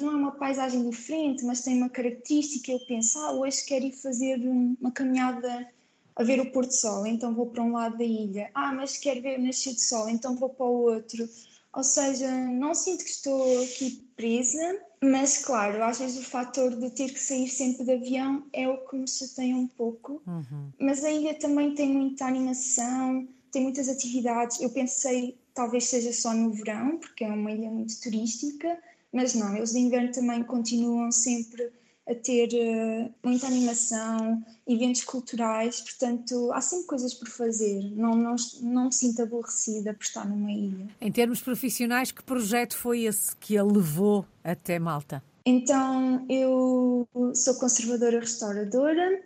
Não 0.00 0.10
é 0.10 0.16
uma 0.16 0.32
paisagem 0.32 0.88
diferente, 0.90 1.44
mas 1.44 1.62
tem 1.62 1.76
uma 1.76 1.88
característica. 1.88 2.72
Eu 2.72 2.80
penso, 2.86 3.16
ah, 3.20 3.32
hoje 3.32 3.64
quero 3.64 3.84
ir 3.84 3.92
fazer 3.92 4.40
uma 4.40 4.90
caminhada 4.90 5.68
a 6.16 6.22
ver 6.24 6.40
o 6.40 6.50
pôr 6.50 6.66
do 6.66 6.72
sol, 6.72 7.06
então 7.06 7.34
vou 7.34 7.46
para 7.46 7.62
um 7.62 7.72
lado 7.72 7.98
da 7.98 8.04
ilha. 8.04 8.50
Ah, 8.54 8.72
mas 8.72 8.98
quero 8.98 9.22
ver 9.22 9.38
o 9.38 9.42
nascer 9.42 9.74
do 9.74 9.80
sol, 9.80 10.08
então 10.08 10.36
vou 10.36 10.48
para 10.48 10.66
o 10.66 10.82
outro. 10.82 11.28
Ou 11.76 11.82
seja, 11.82 12.30
não 12.30 12.74
sinto 12.74 13.04
que 13.04 13.10
estou 13.10 13.62
aqui 13.62 14.06
presa, 14.16 14.80
mas 15.02 15.38
claro, 15.38 15.82
às 15.82 15.98
vezes 15.98 16.18
o 16.18 16.28
fator 16.28 16.74
de 16.74 16.90
ter 16.90 17.12
que 17.12 17.20
sair 17.20 17.48
sempre 17.48 17.84
de 17.84 17.92
avião 17.92 18.44
é 18.52 18.68
o 18.68 18.78
que 18.86 18.96
me 18.96 19.08
chateia 19.08 19.56
um 19.56 19.66
pouco. 19.66 20.22
Uhum. 20.26 20.70
Mas 20.78 21.04
a 21.04 21.10
ilha 21.10 21.34
também 21.34 21.74
tem 21.74 21.88
muita 21.88 22.26
animação, 22.26 23.26
tem 23.50 23.62
muitas 23.62 23.88
atividades. 23.88 24.60
Eu 24.60 24.70
pensei 24.70 25.36
talvez 25.54 25.84
seja 25.84 26.12
só 26.12 26.34
no 26.34 26.50
verão, 26.50 26.98
porque 26.98 27.24
é 27.24 27.28
uma 27.28 27.50
ilha 27.50 27.70
muito 27.70 27.98
turística, 28.00 28.78
mas 29.12 29.34
não, 29.34 29.56
eles 29.56 29.72
de 29.72 29.78
inverno 29.78 30.12
também 30.12 30.42
continuam 30.42 31.10
sempre 31.12 31.72
a 32.06 32.14
ter 32.14 32.48
uh, 32.52 33.14
muita 33.24 33.46
animação, 33.46 34.44
eventos 34.66 35.04
culturais, 35.04 35.80
portanto, 35.80 36.50
há 36.52 36.60
sempre 36.60 36.86
coisas 36.86 37.14
por 37.14 37.28
fazer. 37.28 37.82
Não, 37.96 38.14
não, 38.14 38.36
não 38.60 38.84
me 38.86 38.92
sinto 38.92 39.22
aborrecida 39.22 39.94
por 39.94 40.04
estar 40.04 40.26
numa 40.26 40.52
ilha. 40.52 40.86
Em 41.00 41.10
termos 41.10 41.40
profissionais, 41.40 42.12
que 42.12 42.22
projeto 42.22 42.76
foi 42.76 43.04
esse 43.04 43.34
que 43.36 43.56
a 43.56 43.64
levou 43.64 44.26
até 44.42 44.78
Malta? 44.78 45.22
Então, 45.46 46.24
eu 46.28 47.08
sou 47.34 47.54
conservadora 47.54 48.20
restauradora 48.20 49.22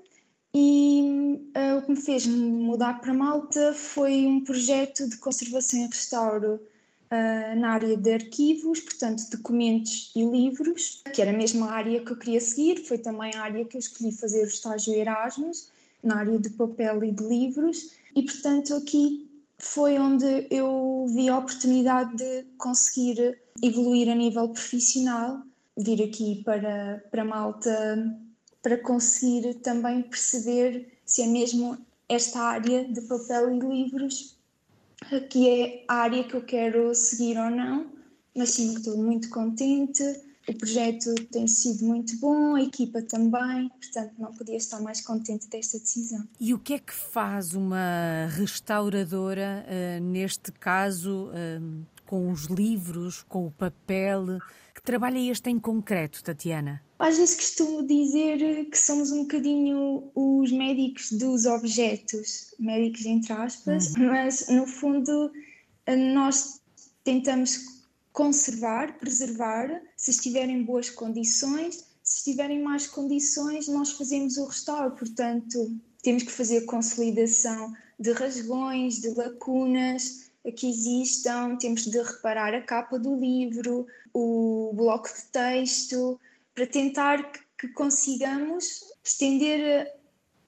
e 0.55 1.41
uh, 1.57 1.79
o 1.79 1.83
que 1.83 1.91
me 1.91 2.01
fez 2.01 2.27
mudar 2.27 3.01
para 3.01 3.13
Malta 3.13 3.75
foi 3.75 4.27
um 4.27 4.43
projeto 4.43 5.09
de 5.09 5.17
conservação 5.19 5.81
e 5.81 5.87
restauro 5.87 6.61
uh, 7.11 7.59
na 7.59 7.71
área 7.71 7.97
de 7.97 8.13
arquivos, 8.13 8.81
portanto, 8.81 9.29
documentos 9.31 10.13
e 10.15 10.25
livros, 10.25 11.03
que 11.13 11.23
era 11.23 11.31
a 11.31 11.37
mesma 11.37 11.71
área 11.71 12.01
que 12.05 12.13
eu 12.13 12.17
queria 12.17 12.41
seguir, 12.41 12.85
foi 12.85 12.99
também 12.99 13.35
a 13.35 13.43
área 13.43 13.65
que 13.65 13.77
eu 13.77 13.81
escolhi 13.81 14.13
fazer 14.13 14.45
o 14.45 14.49
estágio 14.49 14.95
Erasmus, 14.95 15.71
na 16.03 16.17
área 16.19 16.39
de 16.39 16.51
papel 16.51 17.05
e 17.05 17.11
de 17.11 17.25
livros, 17.25 17.91
e 18.15 18.23
portanto 18.23 18.75
aqui 18.75 19.29
foi 19.59 19.99
onde 19.99 20.47
eu 20.51 21.07
vi 21.09 21.29
a 21.29 21.39
oportunidade 21.39 22.17
de 22.17 22.45
conseguir 22.57 23.41
evoluir 23.63 24.09
a 24.09 24.15
nível 24.15 24.49
profissional, 24.49 25.43
vir 25.77 26.03
aqui 26.03 26.43
para, 26.45 27.03
para 27.11 27.25
Malta 27.25 28.17
para 28.63 28.77
conseguir 28.79 29.55
também 29.55 30.03
perceber 30.03 30.99
se 31.05 31.23
é 31.23 31.27
mesmo 31.27 31.79
esta 32.09 32.41
área 32.41 32.85
de 32.85 33.01
papel 33.03 33.55
e 33.55 33.59
livros 33.59 34.38
que 35.29 35.49
é 35.49 35.85
a 35.89 35.95
área 35.95 36.25
que 36.25 36.35
eu 36.35 36.43
quero 36.43 36.95
seguir 36.95 37.39
ou 37.39 37.51
não, 37.51 37.87
mas 38.37 38.51
sim, 38.51 38.75
estou 38.75 38.97
muito 38.97 39.29
contente. 39.31 40.03
O 40.49 40.55
projeto 40.55 41.15
tem 41.31 41.47
sido 41.47 41.85
muito 41.85 42.17
bom, 42.19 42.55
a 42.55 42.63
equipa 42.63 43.03
também, 43.03 43.69
portanto 43.69 44.15
não 44.19 44.33
podia 44.33 44.57
estar 44.57 44.81
mais 44.81 45.03
contente 45.03 45.47
desta 45.49 45.79
decisão. 45.79 46.27
E 46.41 46.55
o 46.55 46.59
que 46.59 46.75
é 46.75 46.79
que 46.79 46.93
faz 46.93 47.53
uma 47.53 48.27
restauradora, 48.31 49.67
uh, 49.67 50.03
neste 50.03 50.51
caso, 50.53 51.27
uh, 51.27 51.87
com 52.07 52.31
os 52.33 52.45
livros, 52.45 53.23
com 53.29 53.47
o 53.47 53.51
papel? 53.51 54.39
Que 54.75 54.83
trabalho 54.83 55.19
é 55.19 55.27
este 55.27 55.51
em 55.51 55.59
concreto, 55.59 56.25
Tatiana? 56.25 56.81
Às 56.99 57.17
vezes 57.17 57.37
costumo 57.37 57.87
dizer 57.87 58.65
que 58.71 58.77
somos 58.77 59.13
um 59.13 59.23
bocadinho 59.23 60.11
os 60.15 60.51
médicos 60.51 61.13
dos 61.13 61.47
objetos, 61.47 62.55
médicos 62.59 63.07
entre 63.07 63.33
aspas, 63.33 63.95
uhum. 63.95 64.07
mas 64.09 64.49
no 64.49 64.67
fundo 64.67 65.31
nós 66.13 66.61
tentamos 67.05 67.79
conservar, 68.13 68.99
preservar, 68.99 69.81
se 69.97 70.11
estiverem 70.11 70.59
em 70.59 70.65
boas 70.65 70.91
condições, 70.91 71.85
se 72.03 72.17
estiverem 72.19 72.59
em 72.59 72.63
más 72.63 72.87
condições, 72.87 73.69
nós 73.69 73.93
fazemos 73.93 74.37
o 74.37 74.47
restauro, 74.47 74.91
portanto, 74.97 75.71
temos 76.03 76.25
que 76.25 76.33
fazer 76.33 76.63
consolidação 76.63 77.73
de 77.99 78.13
rasgões, 78.13 79.01
de 79.01 79.11
lacunas 79.11 80.31
que 80.57 80.69
existam, 80.69 81.57
temos 81.57 81.85
de 81.85 82.01
reparar 82.01 82.55
a 82.55 82.63
capa 82.63 82.99
do 82.99 83.15
livro, 83.15 83.87
o 84.13 84.73
bloco 84.75 85.09
de 85.09 85.25
texto, 85.31 86.19
para 86.59 86.67
tentar 86.67 87.31
que, 87.57 87.69
consigamos 87.69 88.81
estender 89.05 89.95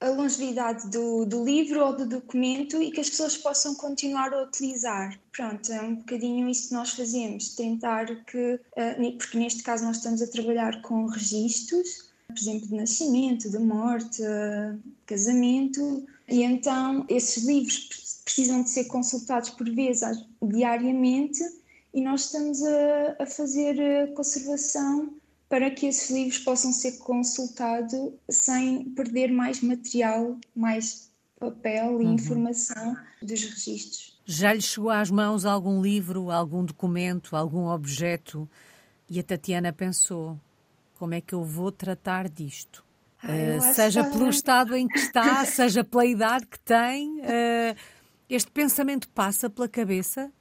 a 0.01 0.09
longevidade 0.09 0.89
do, 0.89 1.25
do, 1.25 1.45
livro 1.45 1.85
ou 1.85 1.95
do 1.95 2.05
documento 2.05 2.81
e 2.81 2.91
que 2.91 2.99
as 2.99 3.09
pessoas 3.09 3.37
possam 3.37 3.75
continuar 3.75 4.33
a 4.33 4.43
utilizar. 4.43 5.17
Pronto, 5.31 5.71
é 5.71 5.81
um 5.81 5.95
bocadinho 5.95 6.49
isso 6.49 6.67
que 6.67 6.73
nós 6.73 6.91
fazemos, 6.91 7.55
tentar 7.55 8.07
que, 8.25 8.55
uh, 8.55 9.17
porque 9.17 9.37
neste 9.37 9.63
caso 9.63 9.85
nós 9.85 9.97
estamos 9.97 10.21
a 10.21 10.27
trabalhar 10.27 10.81
com 10.81 11.05
registros, 11.05 12.11
por 12.27 12.37
exemplo, 12.37 12.67
de 12.67 12.75
nascimento, 12.75 13.49
de 13.49 13.59
morte, 13.59 14.21
uh, 14.21 14.77
casamento, 15.05 16.05
e 16.27 16.43
então 16.43 17.05
esses 17.07 17.45
livros 17.45 18.19
precisam 18.25 18.63
de 18.63 18.69
ser 18.69 18.85
consultados 18.85 19.51
por 19.51 19.69
vezes 19.69 20.25
diariamente 20.41 21.41
e 21.93 22.01
nós 22.01 22.25
estamos 22.25 22.61
a, 22.63 23.15
a 23.19 23.25
fazer 23.25 24.13
conservação 24.13 25.20
para 25.51 25.69
que 25.69 25.85
esses 25.85 26.09
livros 26.09 26.39
possam 26.39 26.71
ser 26.71 26.93
consultados 26.99 28.13
sem 28.29 28.85
perder 28.91 29.33
mais 29.33 29.61
material, 29.61 30.37
mais 30.55 31.11
papel 31.37 32.01
e 32.01 32.05
uhum. 32.05 32.13
informação 32.13 32.95
dos 33.21 33.43
registros. 33.43 34.17
Já 34.25 34.53
lhe 34.53 34.61
chegou 34.61 34.89
às 34.89 35.11
mãos 35.11 35.43
algum 35.43 35.81
livro, 35.81 36.31
algum 36.31 36.63
documento, 36.63 37.35
algum 37.35 37.67
objeto 37.67 38.49
e 39.09 39.19
a 39.19 39.23
Tatiana 39.23 39.73
pensou: 39.73 40.39
como 40.97 41.15
é 41.15 41.19
que 41.19 41.35
eu 41.35 41.43
vou 41.43 41.69
tratar 41.69 42.29
disto? 42.29 42.81
Ai, 43.21 43.57
uh, 43.57 43.73
seja 43.73 44.05
pelo 44.05 44.29
estado 44.29 44.73
em 44.73 44.87
que 44.87 44.99
está, 44.99 45.43
seja 45.43 45.83
pela 45.83 46.05
idade 46.05 46.47
que 46.47 46.59
tem, 46.61 47.19
uh, 47.19 47.75
este 48.29 48.49
pensamento 48.49 49.09
passa 49.09 49.49
pela 49.49 49.67
cabeça 49.67 50.31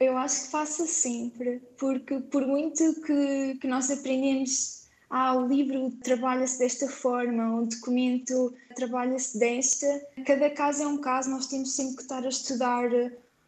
eu 0.00 0.16
acho 0.16 0.44
que 0.44 0.50
faça 0.50 0.86
sempre, 0.86 1.60
porque 1.78 2.18
por 2.20 2.46
muito 2.46 3.00
que, 3.02 3.58
que 3.60 3.66
nós 3.66 3.90
aprendemos, 3.90 4.88
ah, 5.10 5.36
o 5.36 5.46
livro 5.46 5.90
trabalha-se 6.02 6.58
desta 6.58 6.88
forma, 6.88 7.60
o 7.60 7.66
documento 7.66 8.54
trabalha-se 8.74 9.38
desta, 9.38 9.86
cada 10.26 10.50
caso 10.50 10.82
é 10.82 10.86
um 10.86 10.98
caso, 10.98 11.30
nós 11.30 11.46
temos 11.46 11.72
sempre 11.72 11.96
que 11.96 12.02
estar 12.02 12.24
a 12.24 12.28
estudar, 12.28 12.88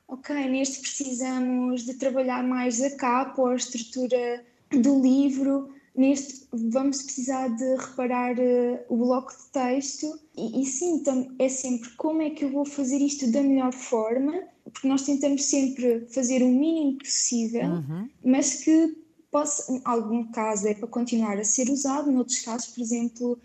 ok, 0.08 0.48
neste 0.48 0.80
precisamos 0.80 1.84
de 1.84 1.94
trabalhar 1.94 2.42
mais 2.42 2.82
a 2.82 2.94
capa 2.96 3.40
ou 3.40 3.48
a 3.48 3.56
estrutura 3.56 4.44
do 4.70 5.00
livro, 5.00 5.74
neste 5.96 6.46
vamos 6.52 7.02
precisar 7.02 7.48
de 7.48 7.76
reparar 7.76 8.36
uh, 8.38 8.78
o 8.88 8.96
bloco 8.96 9.30
de 9.30 9.44
texto 9.52 10.18
e, 10.36 10.62
e 10.62 10.66
sim, 10.66 10.96
então, 10.96 11.30
é 11.38 11.48
sempre 11.48 11.90
como 11.90 12.20
é 12.20 12.30
que 12.30 12.44
eu 12.44 12.50
vou 12.50 12.64
fazer 12.64 12.98
isto 12.98 13.30
da 13.30 13.42
melhor 13.42 13.72
forma 13.72 14.53
porque 14.74 14.88
nós 14.88 15.02
tentamos 15.02 15.44
sempre 15.44 16.06
fazer 16.10 16.42
o 16.42 16.48
mínimo 16.48 16.98
possível, 16.98 17.64
uhum. 17.64 18.08
mas 18.22 18.56
que 18.56 18.98
possa, 19.30 19.72
em 19.72 19.80
algum 19.84 20.24
caso 20.30 20.68
é 20.68 20.74
para 20.74 20.88
continuar 20.88 21.38
a 21.38 21.44
ser 21.44 21.70
usado, 21.70 22.10
noutros 22.10 22.40
casos, 22.40 22.74
por 22.74 22.82
exemplo, 22.82 23.38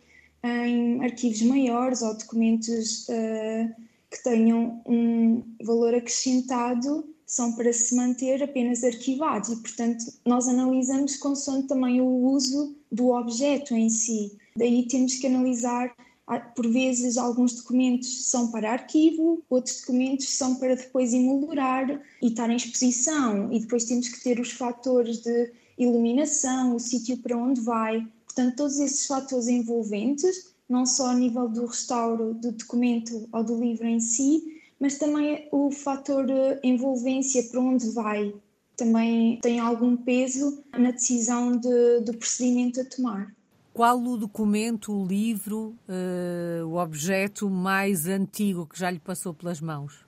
em 0.43 1.03
arquivos 1.03 1.41
maiores 1.43 2.01
ou 2.01 2.17
documentos 2.17 3.07
uh, 3.09 3.73
que 4.09 4.23
tenham 4.23 4.81
um 4.85 5.43
valor 5.63 5.93
acrescentado, 5.93 7.07
são 7.25 7.53
para 7.53 7.71
se 7.71 7.95
manter 7.95 8.41
apenas 8.41 8.83
arquivados 8.83 9.49
e, 9.49 9.55
portanto, 9.57 10.03
nós 10.25 10.47
analisamos 10.47 11.15
consoante 11.15 11.67
também 11.67 12.01
o 12.01 12.07
uso 12.07 12.75
do 12.91 13.11
objeto 13.11 13.75
em 13.75 13.87
si. 13.89 14.35
Daí 14.55 14.87
temos 14.87 15.15
que 15.15 15.27
analisar 15.27 15.95
por 16.37 16.67
vezes, 16.67 17.17
alguns 17.17 17.55
documentos 17.55 18.29
são 18.29 18.51
para 18.51 18.71
arquivo, 18.71 19.43
outros 19.49 19.79
documentos 19.81 20.29
são 20.29 20.55
para 20.55 20.75
depois 20.75 21.13
emoldurar 21.13 22.01
e 22.21 22.27
estar 22.27 22.49
em 22.49 22.55
exposição. 22.55 23.51
E 23.51 23.59
depois 23.59 23.85
temos 23.85 24.09
que 24.09 24.21
ter 24.23 24.39
os 24.39 24.51
fatores 24.51 25.21
de 25.21 25.51
iluminação, 25.77 26.75
o 26.75 26.79
sítio 26.79 27.17
para 27.17 27.35
onde 27.35 27.61
vai. 27.61 28.07
Portanto, 28.25 28.57
todos 28.57 28.79
esses 28.79 29.07
fatores 29.07 29.47
envolventes, 29.47 30.53
não 30.67 30.85
só 30.85 31.07
a 31.07 31.15
nível 31.15 31.49
do 31.49 31.65
restauro 31.65 32.35
do 32.35 32.51
documento 32.51 33.27
ou 33.31 33.43
do 33.43 33.59
livro 33.59 33.87
em 33.87 33.99
si, 33.99 34.61
mas 34.79 34.99
também 34.99 35.47
o 35.51 35.71
fator 35.71 36.25
envolvência 36.63 37.43
para 37.43 37.59
onde 37.59 37.89
vai. 37.89 38.33
Também 38.77 39.39
tem 39.41 39.59
algum 39.59 39.97
peso 39.97 40.63
na 40.77 40.91
decisão 40.91 41.57
de, 41.57 42.01
do 42.01 42.13
procedimento 42.13 42.79
a 42.79 42.85
tomar. 42.85 43.35
Qual 43.73 44.01
o 44.01 44.17
documento, 44.17 44.93
o 44.93 45.05
livro, 45.05 45.75
uh, 45.87 46.65
o 46.65 46.75
objeto 46.75 47.49
mais 47.49 48.07
antigo 48.07 48.65
que 48.65 48.77
já 48.77 48.89
lhe 48.89 48.99
passou 48.99 49.33
pelas 49.33 49.61
mãos? 49.61 50.05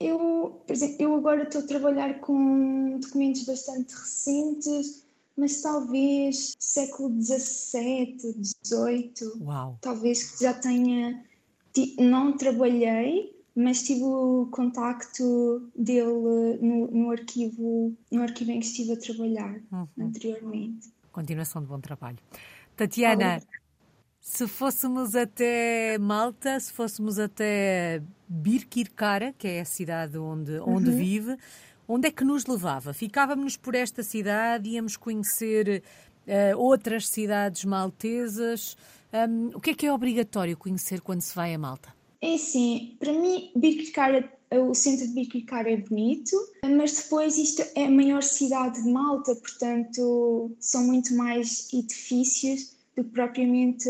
Eu, 0.00 0.62
por 0.66 0.72
exemplo, 0.72 0.96
eu 1.00 1.14
agora 1.16 1.42
estou 1.42 1.62
a 1.62 1.66
trabalhar 1.66 2.20
com 2.20 2.98
documentos 3.00 3.44
bastante 3.44 3.92
recentes, 3.94 5.04
mas 5.36 5.60
talvez 5.60 6.54
século 6.58 7.10
XVII, 7.20 8.18
XVIII. 8.64 9.42
Uau. 9.42 9.78
Talvez 9.80 10.32
que 10.32 10.44
já 10.44 10.54
tenha. 10.54 11.24
Não 11.98 12.36
trabalhei, 12.36 13.36
mas 13.54 13.82
tive 13.82 14.02
o 14.02 14.48
contacto 14.50 15.68
dele 15.76 16.58
no, 16.60 16.86
no, 16.88 17.10
arquivo, 17.10 17.94
no 18.10 18.22
arquivo 18.22 18.50
em 18.52 18.60
que 18.60 18.66
estive 18.66 18.92
a 18.92 18.96
trabalhar 18.96 19.60
uhum. 19.70 19.86
anteriormente. 19.98 20.92
Continuação 21.12 21.62
de 21.62 21.68
bom 21.68 21.80
trabalho. 21.80 22.18
Tatiana, 22.78 23.42
se 24.20 24.46
fôssemos 24.46 25.16
até 25.16 25.98
Malta, 25.98 26.60
se 26.60 26.72
fôssemos 26.72 27.18
até 27.18 28.00
Birkirkara, 28.28 29.34
que 29.36 29.48
é 29.48 29.60
a 29.60 29.64
cidade 29.64 30.16
onde, 30.16 30.60
onde 30.60 30.90
uhum. 30.90 30.96
vive, 30.96 31.36
onde 31.88 32.06
é 32.06 32.10
que 32.12 32.22
nos 32.22 32.46
levava? 32.46 32.94
Ficávamos 32.94 33.56
por 33.56 33.74
esta 33.74 34.04
cidade, 34.04 34.70
íamos 34.70 34.96
conhecer 34.96 35.82
uh, 36.24 36.56
outras 36.56 37.08
cidades 37.08 37.64
maltesas. 37.64 38.76
Um, 39.12 39.56
o 39.56 39.60
que 39.60 39.70
é 39.70 39.74
que 39.74 39.86
é 39.86 39.92
obrigatório 39.92 40.56
conhecer 40.56 41.00
quando 41.00 41.22
se 41.22 41.34
vai 41.34 41.52
a 41.52 41.58
Malta? 41.58 41.92
É 42.22 42.34
assim, 42.34 42.96
para 43.00 43.12
mim, 43.12 43.50
Birkirkara, 43.56 44.32
o 44.56 44.74
centro 44.74 45.06
de 45.06 45.12
Birkirkara 45.12 45.70
é 45.70 45.76
bonito, 45.76 46.36
mas 46.76 46.96
depois 46.96 47.36
isto 47.36 47.62
é 47.74 47.84
a 47.84 47.90
maior 47.90 48.22
cidade 48.22 48.82
de 48.82 48.88
Malta, 48.90 49.34
portanto 49.34 50.50
são 50.58 50.84
muito 50.84 51.14
mais 51.14 51.68
edifícios 51.72 52.76
do 52.96 53.04
que 53.04 53.10
propriamente 53.10 53.88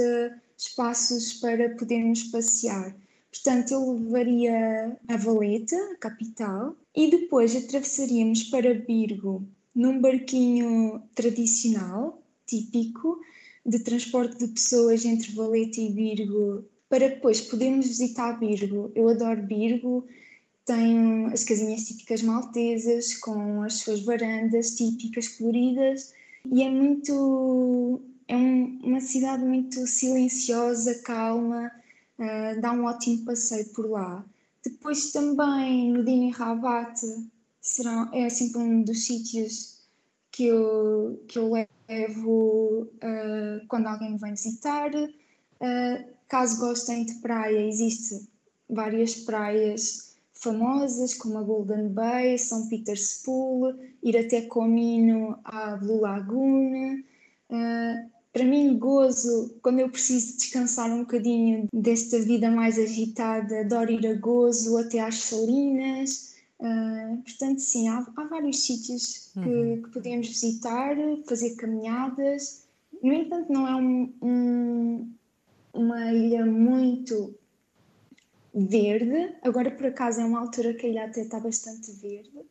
espaços 0.57 1.35
para 1.35 1.71
podermos 1.77 2.25
passear. 2.25 2.95
Portanto, 3.31 3.73
eu 3.73 3.93
levaria 3.93 4.97
a 5.07 5.17
Valeta, 5.17 5.77
a 5.93 5.97
capital, 5.97 6.75
e 6.95 7.11
depois 7.11 7.55
atravessaríamos 7.55 8.45
para 8.45 8.75
Birgo 8.75 9.47
num 9.75 10.01
barquinho 10.01 11.01
tradicional, 11.15 12.21
típico, 12.47 13.21
de 13.65 13.79
transporte 13.79 14.39
de 14.39 14.49
pessoas 14.49 15.05
entre 15.05 15.31
Valeta 15.33 15.81
e 15.81 15.93
Birgo, 15.93 16.65
para 16.89 17.09
depois 17.09 17.41
podermos 17.41 17.87
visitar 17.87 18.41
Birgo. 18.41 18.91
Eu 18.95 19.09
adoro 19.09 19.43
Birgo, 19.43 20.05
tem 20.69 21.25
as 21.33 21.45
casinhas 21.45 21.85
típicas 21.85 22.23
maltesas, 22.23 23.15
com 23.15 23.63
as 23.63 23.79
suas 23.79 24.03
varandas 24.03 24.77
típicas 24.77 25.27
coloridas, 25.29 26.13
e 26.45 26.63
é 26.63 26.71
muito 26.71 28.03
é 28.29 28.37
um, 28.37 28.79
uma 28.85 29.01
cidade 29.01 29.43
muito 29.43 29.87
silenciosa, 29.87 31.01
calma, 31.03 31.73
uh, 32.19 32.61
dá 32.61 32.73
um 32.73 32.85
ótimo 32.85 33.25
passeio 33.25 33.67
por 33.73 33.89
lá. 33.89 34.23
Depois 34.63 35.11
também 35.11 35.91
no 35.91 36.05
Dini 36.05 36.31
Rabat 36.31 37.01
será, 37.63 38.11
é 38.13 38.29
sempre 38.29 38.61
um 38.61 38.83
dos 38.83 39.07
sítios 39.07 39.79
que 40.31 40.45
eu, 40.45 41.25
que 41.27 41.39
eu 41.39 41.51
levo 41.51 42.83
uh, 42.83 43.67
quando 43.69 43.87
alguém 43.87 44.13
me 44.13 44.19
vem 44.19 44.33
visitar. 44.33 44.91
Uh, 44.95 46.05
caso 46.29 46.61
gostem 46.61 47.07
de 47.07 47.15
praia, 47.15 47.67
existem 47.67 48.29
várias 48.69 49.15
praias 49.15 50.08
famosas, 50.41 51.15
como 51.15 51.39
a 51.39 51.43
Golden 51.43 51.89
Bay, 51.89 52.39
São 52.39 52.69
Peter's 52.69 53.23
Pool, 53.25 53.75
ir 54.03 54.17
até 54.17 54.43
Comino 54.43 55.39
à 55.45 55.77
Blue 55.77 56.01
Lagoon. 56.01 57.03
Uh, 57.51 58.11
para 58.33 58.45
mim, 58.45 58.79
gozo, 58.79 59.59
quando 59.63 59.81
eu 59.81 59.89
preciso 59.89 60.37
descansar 60.37 60.91
um 60.91 61.01
bocadinho 61.01 61.67
desta 61.73 62.21
vida 62.21 62.51
mais 62.51 62.79
agitada, 62.79 63.61
adoro 63.61 63.91
ir 63.91 64.07
a 64.07 64.15
gozo 64.15 64.77
até 64.77 65.01
às 65.01 65.17
salinas, 65.17 66.29
Uh, 66.61 67.23
portanto, 67.23 67.61
sim, 67.61 67.89
há, 67.89 68.05
há 68.17 68.25
vários 68.25 68.65
sítios 68.65 69.31
que, 69.33 69.39
uhum. 69.39 69.83
que, 69.83 69.91
podemos 69.91 70.27
visitar, 70.27 70.97
fazer 71.27 71.55
caminhadas. 71.55 72.67
No 73.01 73.13
entanto, 73.13 73.53
não 73.53 73.67
é 73.67 73.77
um, 73.77 74.13
um, 74.21 75.13
uma 75.73 76.13
ilha 76.13 76.45
muito 76.45 77.33
verde. 78.55 79.35
Agora, 79.43 79.71
por 79.71 79.87
acaso, 79.87 80.21
é 80.21 80.25
uma 80.25 80.41
altura 80.41 80.75
que 80.75 80.87
a 80.87 80.89
ilha 80.89 81.05
até 81.05 81.23
está 81.23 81.41
bastante 81.41 81.93
verde, 81.93 82.47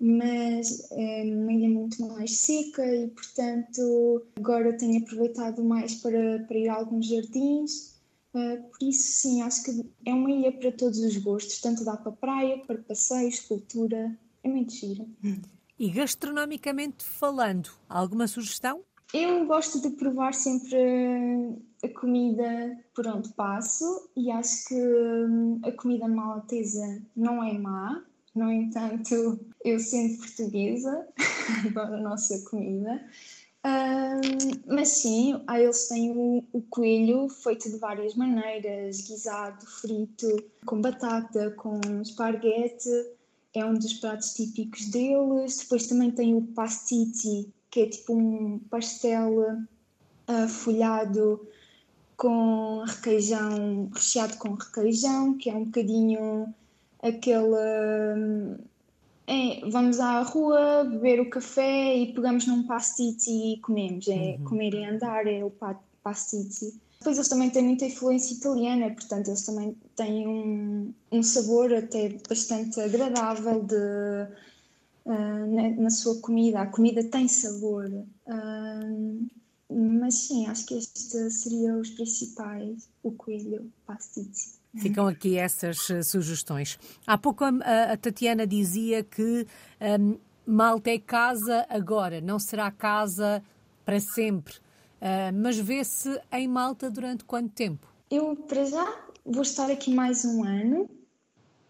mas 0.00 0.90
é 0.92 1.22
uma 1.24 1.52
ilha 1.52 1.68
muito 1.68 2.06
mais 2.06 2.38
seca 2.38 2.84
e, 2.84 3.08
portanto, 3.08 4.26
agora 4.36 4.76
tenho 4.76 5.02
aproveitado 5.02 5.64
mais 5.64 5.96
para, 5.96 6.40
para 6.46 6.58
ir 6.58 6.68
a 6.68 6.74
alguns 6.74 7.06
jardins 7.06 7.94
Uh, 8.34 8.60
por 8.68 8.82
isso, 8.82 9.12
sim, 9.12 9.42
acho 9.42 9.62
que 9.62 9.88
é 10.04 10.12
uma 10.12 10.28
ilha 10.28 10.50
para 10.50 10.72
todos 10.72 10.98
os 10.98 11.16
gostos, 11.18 11.60
tanto 11.60 11.84
dá 11.84 11.96
para 11.96 12.10
praia, 12.10 12.58
para 12.66 12.78
passeios, 12.78 13.38
cultura, 13.38 14.18
é 14.42 14.48
muito 14.48 14.72
gira. 14.72 15.06
E 15.78 15.88
gastronomicamente 15.88 17.04
falando, 17.04 17.70
alguma 17.88 18.26
sugestão? 18.26 18.82
Eu 19.14 19.46
gosto 19.46 19.80
de 19.80 19.90
provar 19.90 20.34
sempre 20.34 20.76
a 21.84 21.88
comida 22.00 22.76
por 22.92 23.06
onde 23.06 23.28
passo 23.34 24.10
e 24.16 24.28
acho 24.28 24.66
que 24.66 24.74
hum, 24.74 25.60
a 25.62 25.70
comida 25.70 26.08
maltesa 26.08 27.00
não 27.14 27.40
é 27.40 27.56
má. 27.56 28.02
No 28.34 28.50
entanto, 28.50 29.38
eu 29.64 29.78
sendo 29.78 30.18
portuguesa, 30.18 31.06
adoro 31.64 31.94
a 31.94 32.00
nossa 32.00 32.40
comida. 32.50 33.00
Um, 33.64 34.74
mas 34.74 34.88
sim, 34.88 35.40
eles 35.48 35.86
têm 35.86 36.10
o, 36.10 36.44
o, 36.52 36.60
coelho 36.62 37.28
feito 37.28 37.70
de 37.70 37.78
várias 37.78 38.16
maneiras, 38.16 39.00
guisado, 39.02 39.64
frito, 39.64 40.42
com 40.66 40.80
batata, 40.80 41.52
com 41.52 41.80
esparguete, 42.02 42.90
é 43.54 43.64
um 43.64 43.74
dos 43.74 43.94
pratos 43.94 44.34
típicos 44.34 44.86
deles. 44.86 45.58
Depois 45.58 45.86
também 45.86 46.10
tem 46.10 46.34
o 46.34 46.42
pastiti, 46.42 47.53
que 47.74 47.80
é 47.80 47.86
tipo 47.88 48.14
um 48.14 48.60
pastel 48.70 49.32
uh, 49.40 50.48
folhado 50.48 51.44
com 52.16 52.84
requeijão, 52.86 53.90
recheado 53.92 54.36
com 54.36 54.54
requeijão, 54.54 55.36
que 55.36 55.50
é 55.50 55.54
um 55.54 55.64
bocadinho 55.64 56.54
aquele. 57.02 57.56
é, 59.26 59.68
vamos 59.68 59.98
à 59.98 60.22
rua 60.22 60.84
beber 60.84 61.18
o 61.18 61.28
café 61.28 61.96
e 61.96 62.14
pegamos 62.14 62.46
num 62.46 62.64
pastiti 62.64 63.54
e 63.54 63.60
comemos. 63.60 64.06
É 64.06 64.36
uhum. 64.38 64.44
comer 64.44 64.72
e 64.74 64.84
andar, 64.84 65.26
é 65.26 65.44
o 65.44 65.52
pastiti. 66.00 66.80
Depois 67.00 67.16
eles 67.16 67.28
também 67.28 67.50
têm 67.50 67.64
muita 67.64 67.86
influência 67.86 68.36
italiana, 68.36 68.88
portanto 68.94 69.26
eles 69.26 69.44
também 69.44 69.76
têm 69.96 70.28
um, 70.28 70.94
um 71.10 71.22
sabor 71.24 71.74
até 71.74 72.16
bastante 72.28 72.80
agradável 72.80 73.64
de, 73.64 74.28
uh, 75.04 75.54
na, 75.54 75.70
na, 75.82 75.90
sua 75.90 76.20
comida. 76.20 76.60
A 76.60 76.66
comida 76.66 77.02
tem 77.04 77.28
sabor. 77.28 77.86
Uh, 78.26 79.26
mas 79.70 80.14
sim, 80.14 80.46
acho 80.46 80.66
que 80.66 80.74
estes 80.74 81.42
seriam 81.42 81.80
os 81.80 81.90
principais: 81.90 82.88
o 83.02 83.12
coelho, 83.12 83.70
pastici. 83.86 84.58
Ficam 84.76 85.06
aqui 85.06 85.36
essas 85.38 85.88
uh, 85.88 86.02
sugestões. 86.02 86.78
Há 87.06 87.16
pouco 87.16 87.44
a, 87.44 87.92
a 87.92 87.96
Tatiana 87.96 88.46
dizia 88.46 89.04
que 89.04 89.46
um, 90.00 90.18
Malta 90.46 90.90
é 90.90 90.98
casa 90.98 91.64
agora, 91.70 92.20
não 92.20 92.38
será 92.38 92.70
casa 92.70 93.42
para 93.84 94.00
sempre. 94.00 94.54
Uh, 95.00 95.32
mas 95.34 95.58
vê-se 95.58 96.20
em 96.32 96.48
Malta 96.48 96.90
durante 96.90 97.24
quanto 97.24 97.50
tempo? 97.50 97.86
Eu, 98.10 98.36
para 98.36 98.64
já, 98.64 99.04
vou 99.24 99.42
estar 99.42 99.70
aqui 99.70 99.92
mais 99.92 100.24
um 100.24 100.44
ano. 100.44 100.88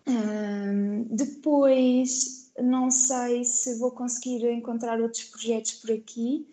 Uh, 0.06 1.04
depois, 1.10 2.43
não 2.62 2.90
sei 2.90 3.44
se 3.44 3.78
vou 3.78 3.90
conseguir 3.90 4.48
encontrar 4.50 5.00
outros 5.00 5.24
projetos 5.24 5.72
por 5.72 5.92
aqui 5.92 6.46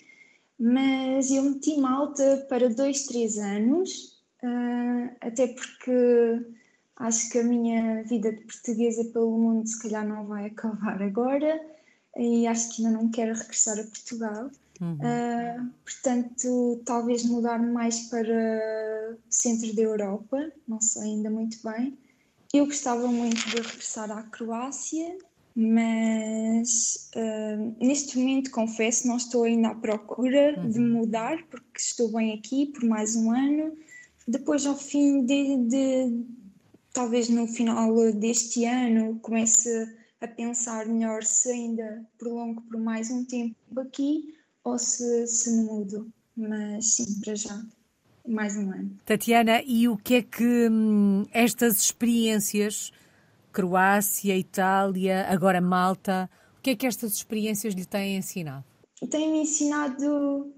mas 0.64 1.32
eu 1.32 1.42
meti 1.42 1.76
malta 1.80 2.46
para 2.48 2.70
dois, 2.70 3.08
três 3.08 3.40
anos, 3.40 4.22
uh, 4.44 5.10
até 5.20 5.48
porque 5.48 6.46
acho 6.98 7.32
que 7.32 7.40
a 7.40 7.44
minha 7.44 8.04
vida 8.04 8.32
de 8.32 8.42
portuguesa 8.42 9.04
pelo 9.06 9.36
mundo 9.40 9.68
se 9.68 9.82
calhar 9.82 10.08
não 10.08 10.28
vai 10.28 10.46
acabar 10.46 11.02
agora 11.02 11.60
e 12.16 12.46
acho 12.46 12.70
que 12.70 12.86
ainda 12.86 12.96
não 12.96 13.10
quero 13.10 13.34
regressar 13.34 13.80
a 13.80 13.84
Portugal. 13.84 14.52
Uhum. 14.80 14.98
Uh, 14.98 15.72
portanto, 15.84 16.80
talvez 16.86 17.26
mudar 17.26 17.58
mais 17.58 18.02
para 18.02 19.18
o 19.18 19.34
centro 19.34 19.76
da 19.76 19.82
Europa, 19.82 20.52
não 20.68 20.80
sei 20.80 21.02
ainda 21.06 21.32
muito 21.32 21.58
bem. 21.64 21.98
Eu 22.54 22.68
gostava 22.68 23.08
muito 23.08 23.50
de 23.50 23.56
regressar 23.56 24.12
à 24.12 24.22
Croácia, 24.22 25.18
mas 25.62 27.10
uh, 27.15 27.76
neste 27.80 28.17
momento 28.17 28.50
confesso 28.50 29.08
não 29.08 29.17
estou 29.17 29.43
ainda 29.43 29.69
à 29.69 29.76
procura 29.76 30.56
uhum. 30.58 30.69
de 30.69 30.80
mudar 30.80 31.38
porque 31.50 31.78
estou 31.78 32.12
bem 32.12 32.34
aqui 32.34 32.65
por 32.67 32.84
mais 32.84 33.15
um 33.15 33.32
ano 33.32 33.78
depois 34.28 34.65
ao 34.65 34.76
fim 34.76 35.24
de, 35.24 35.58
de 35.58 36.26
talvez 36.91 37.30
no 37.30 37.45
final 37.45 38.12
deste 38.13 38.65
ano 38.65 39.19
comece 39.21 39.69
a 40.19 40.28
pensar 40.28 40.88
melhor 40.88 41.24
se 41.24 41.52
ainda 41.52 42.04
prolongo 42.17 42.62
por 42.63 42.80
mais 42.80 43.12
um 43.12 43.24
tempo 43.24 43.56
aqui 43.80 44.34
ou 44.63 44.80
se, 44.80 45.28
se 45.28 45.52
me 45.52 45.63
mudo 45.63 46.12
mas 46.36 46.95
sim, 46.95 47.19
para 47.24 47.36
já 47.36 47.62
mais 48.28 48.56
um 48.56 48.71
ano. 48.71 48.97
Tatiana, 49.04 49.62
e 49.65 49.88
o 49.88 49.97
que 49.97 50.15
é 50.15 50.21
que 50.21 50.69
hum, 50.69 51.26
estas 51.32 51.82
experiências 51.82 52.91
Croácia, 53.52 54.36
Itália, 54.36 55.28
agora 55.30 55.60
Malta. 55.60 56.30
O 56.58 56.62
que 56.62 56.72
é 56.72 56.76
que 56.76 56.88
estas 56.88 57.14
experiências 57.14 57.74
lhe 57.74 57.86
têm 57.86 58.18
ensinado? 58.18 58.64
Têm-me 59.10 59.40
ensinado, 59.40 60.54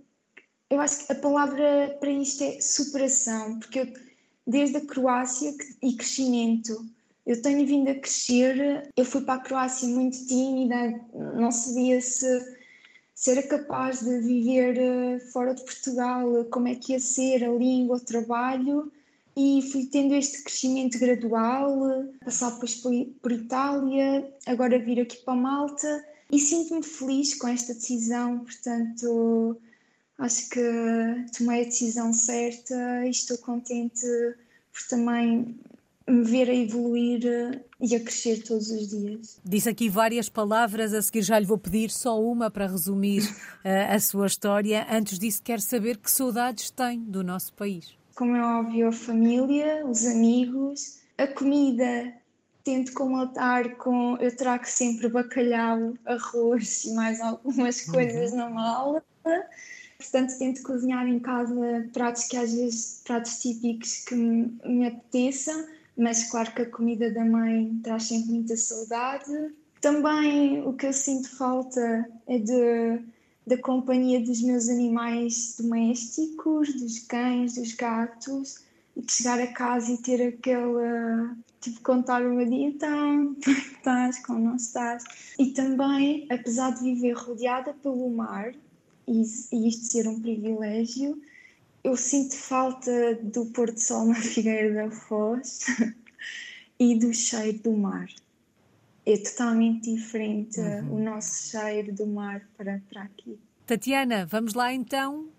eu 0.69 0.81
acho 0.81 1.05
que 1.05 1.13
a 1.13 1.15
palavra 1.15 1.97
para 1.99 2.09
isto 2.09 2.43
é 2.43 2.59
superação, 2.59 3.59
porque 3.59 3.79
eu, 3.79 3.93
desde 4.45 4.77
a 4.77 4.85
Croácia 4.85 5.53
e 5.81 5.93
crescimento, 5.93 6.85
eu 7.25 7.41
tenho 7.41 7.65
vindo 7.65 7.89
a 7.89 7.95
crescer. 7.95 8.89
Eu 8.97 9.05
fui 9.05 9.21
para 9.21 9.35
a 9.35 9.43
Croácia 9.43 9.87
muito 9.87 10.25
tímida, 10.27 10.99
não 11.35 11.51
sabia 11.51 12.01
se, 12.01 12.55
se 13.15 13.31
era 13.31 13.43
capaz 13.43 14.01
de 14.01 14.19
viver 14.19 14.77
eh, 14.77 15.19
fora 15.31 15.55
de 15.55 15.63
Portugal, 15.63 16.45
como 16.51 16.67
é 16.67 16.75
que 16.75 16.91
ia 16.91 16.99
ser 16.99 17.45
a 17.45 17.51
língua, 17.51 17.97
o 17.97 18.05
trabalho 18.05 18.91
e 19.35 19.61
fui 19.71 19.85
tendo 19.85 20.13
este 20.13 20.43
crescimento 20.43 20.99
gradual, 20.99 22.05
passar 22.23 22.51
depois 22.51 22.75
por, 23.21 23.31
Itália, 23.31 24.31
agora 24.45 24.77
vir 24.77 25.01
aqui 25.01 25.17
para 25.17 25.35
Malta 25.35 26.05
e 26.31 26.39
sinto-me 26.39 26.83
feliz 26.83 27.33
com 27.33 27.47
esta 27.47 27.73
decisão, 27.73 28.39
portanto 28.39 29.57
acho 30.19 30.49
que 30.49 30.61
tomei 31.35 31.61
a 31.61 31.65
decisão 31.65 32.13
certa 32.13 33.05
e 33.05 33.09
estou 33.09 33.37
contente 33.39 34.05
por 34.71 34.87
também 34.87 35.59
me 36.07 36.23
ver 36.23 36.49
a 36.49 36.53
evoluir 36.53 37.63
e 37.79 37.95
a 37.95 37.99
crescer 37.99 38.43
todos 38.43 38.69
os 38.69 38.89
dias. 38.89 39.39
Disse 39.43 39.69
aqui 39.69 39.89
várias 39.89 40.29
palavras, 40.29 40.93
a 40.93 41.01
seguir 41.01 41.21
já 41.21 41.39
lhe 41.39 41.45
vou 41.45 41.57
pedir 41.57 41.89
só 41.89 42.21
uma 42.21 42.51
para 42.51 42.67
resumir 42.67 43.23
uh, 43.23 43.29
a 43.95 43.99
sua 43.99 44.27
história. 44.27 44.85
Antes 44.89 45.17
disso, 45.17 45.41
quero 45.41 45.61
saber 45.61 45.97
que 45.97 46.11
saudades 46.11 46.69
tem 46.69 46.99
do 46.99 47.23
nosso 47.23 47.53
país 47.53 48.02
como 48.15 48.35
é 48.35 48.41
óbvio, 48.41 48.87
a 48.87 48.91
família, 48.91 49.85
os 49.85 50.05
amigos, 50.05 50.99
a 51.17 51.27
comida. 51.27 52.13
Tento 52.63 52.93
completar 52.93 53.75
com. 53.75 54.15
Eu 54.17 54.33
trago 54.35 54.65
sempre 54.65 55.09
bacalhau, 55.09 55.93
arroz 56.05 56.85
e 56.85 56.93
mais 56.93 57.19
algumas 57.19 57.85
uhum. 57.85 57.93
coisas 57.93 58.31
uhum. 58.31 58.37
na 58.37 58.49
mala. 58.49 59.03
Portanto, 59.97 60.37
tento 60.37 60.63
cozinhar 60.63 61.07
em 61.07 61.19
casa 61.19 61.89
pratos 61.93 62.25
que 62.25 62.37
às 62.37 62.53
vezes, 62.53 63.01
pratos 63.05 63.39
típicos 63.39 64.05
que 64.05 64.15
me, 64.15 64.57
me 64.65 64.87
apeteçam, 64.87 65.65
mas 65.97 66.29
claro 66.29 66.53
que 66.53 66.61
a 66.61 66.69
comida 66.69 67.11
da 67.11 67.23
mãe 67.23 67.79
traz 67.83 68.03
sempre 68.03 68.31
muita 68.31 68.55
saudade. 68.55 69.53
Também 69.81 70.65
o 70.65 70.73
que 70.73 70.87
eu 70.87 70.93
sinto 70.93 71.29
falta 71.35 72.09
é 72.27 72.37
de 72.37 73.01
da 73.45 73.57
companhia 73.57 74.21
dos 74.21 74.41
meus 74.41 74.69
animais 74.69 75.55
domésticos, 75.59 76.73
dos 76.75 76.99
cães, 76.99 77.55
dos 77.55 77.73
gatos, 77.73 78.63
e 78.95 79.01
de 79.01 79.11
chegar 79.11 79.39
a 79.39 79.47
casa 79.47 79.91
e 79.91 79.97
ter 79.97 80.21
aquela. 80.27 81.35
tipo, 81.59 81.81
contar 81.81 82.21
o 82.21 82.33
meu 82.33 82.47
dia, 82.47 82.67
então, 82.67 83.35
estás, 83.45 84.19
como 84.25 84.39
não 84.39 84.55
estás. 84.55 85.03
E 85.37 85.47
também, 85.47 86.25
apesar 86.29 86.71
de 86.71 86.83
viver 86.83 87.13
rodeada 87.13 87.73
pelo 87.73 88.09
mar, 88.09 88.53
e, 89.07 89.23
e 89.51 89.67
isto 89.67 89.85
ser 89.85 90.07
um 90.07 90.19
privilégio, 90.21 91.21
eu 91.83 91.97
sinto 91.97 92.35
falta 92.35 93.15
do 93.15 93.45
pôr 93.47 93.71
do 93.71 93.79
sol 93.79 94.05
na 94.05 94.15
Figueira 94.21 94.73
da 94.73 94.91
Foz 94.91 95.65
e 96.79 96.97
do 96.97 97.13
cheiro 97.13 97.59
do 97.59 97.73
mar 97.73 98.07
é 99.05 99.17
totalmente 99.17 99.93
diferente 99.93 100.59
uhum. 100.59 100.95
o 100.95 100.99
nosso 100.99 101.49
cheiro 101.49 101.93
do 101.93 102.07
mar 102.07 102.47
para, 102.57 102.81
para 102.89 103.03
aqui. 103.03 103.39
Tatiana, 103.65 104.25
vamos 104.25 104.53
lá 104.53 104.73
então 104.73 105.29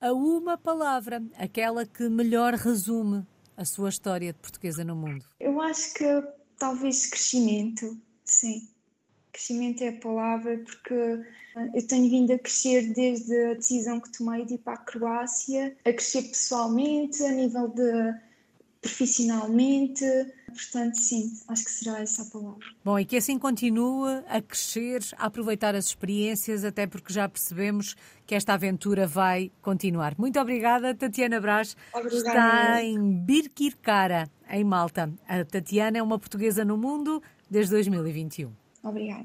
a 0.00 0.12
uma 0.12 0.58
palavra, 0.58 1.22
aquela 1.36 1.86
que 1.86 2.08
melhor 2.08 2.54
resume 2.54 3.26
a 3.56 3.64
sua 3.64 3.88
história 3.88 4.32
de 4.32 4.38
portuguesa 4.38 4.84
no 4.84 4.94
mundo. 4.94 5.24
Eu 5.40 5.60
acho 5.60 5.94
que 5.94 6.04
talvez 6.58 7.06
crescimento, 7.06 7.98
sim. 8.24 8.68
crescimento 9.32 9.82
é 9.82 9.88
a 9.88 10.00
palavra, 10.00 10.58
porque 10.58 10.94
eh, 10.94 11.70
eu 11.74 11.86
tenho 11.86 12.10
vindo 12.10 12.32
a 12.32 12.38
crescer 12.38 12.92
desde 12.92 13.34
a 13.46 13.54
decisão 13.54 14.00
que 14.00 14.12
tomei 14.12 14.44
de 14.44 14.54
ir 14.54 14.58
para 14.58 14.74
a 14.74 14.78
Croácia, 14.78 15.74
a 15.84 15.92
crescer 15.92 16.22
pessoalmente, 16.22 17.22
a 17.24 17.32
nível 17.32 17.68
de 17.68 18.14
profissionalmente, 18.82 20.04
portanto, 20.56 20.96
sim, 20.96 21.32
acho 21.48 21.64
que 21.64 21.70
será 21.70 22.00
essa 22.00 22.22
a 22.22 22.24
palavra. 22.26 22.66
Bom, 22.84 22.98
e 22.98 23.04
que 23.04 23.16
assim 23.16 23.38
continue 23.38 24.22
a 24.28 24.40
crescer, 24.40 25.02
a 25.16 25.26
aproveitar 25.26 25.74
as 25.74 25.86
experiências, 25.86 26.64
até 26.64 26.86
porque 26.86 27.12
já 27.12 27.28
percebemos 27.28 27.94
que 28.26 28.34
esta 28.34 28.54
aventura 28.54 29.06
vai 29.06 29.52
continuar. 29.62 30.14
Muito 30.18 30.40
obrigada, 30.40 30.94
Tatiana 30.94 31.40
Brás. 31.40 31.76
Obrigada. 31.92 32.18
Está 32.18 32.82
em 32.82 32.98
Birkirkara, 33.24 34.28
em 34.50 34.64
Malta. 34.64 35.12
A 35.28 35.44
Tatiana 35.44 35.98
é 35.98 36.02
uma 36.02 36.18
portuguesa 36.18 36.64
no 36.64 36.76
mundo 36.76 37.22
desde 37.48 37.70
2021. 37.72 38.52
Obrigada. 38.82 39.24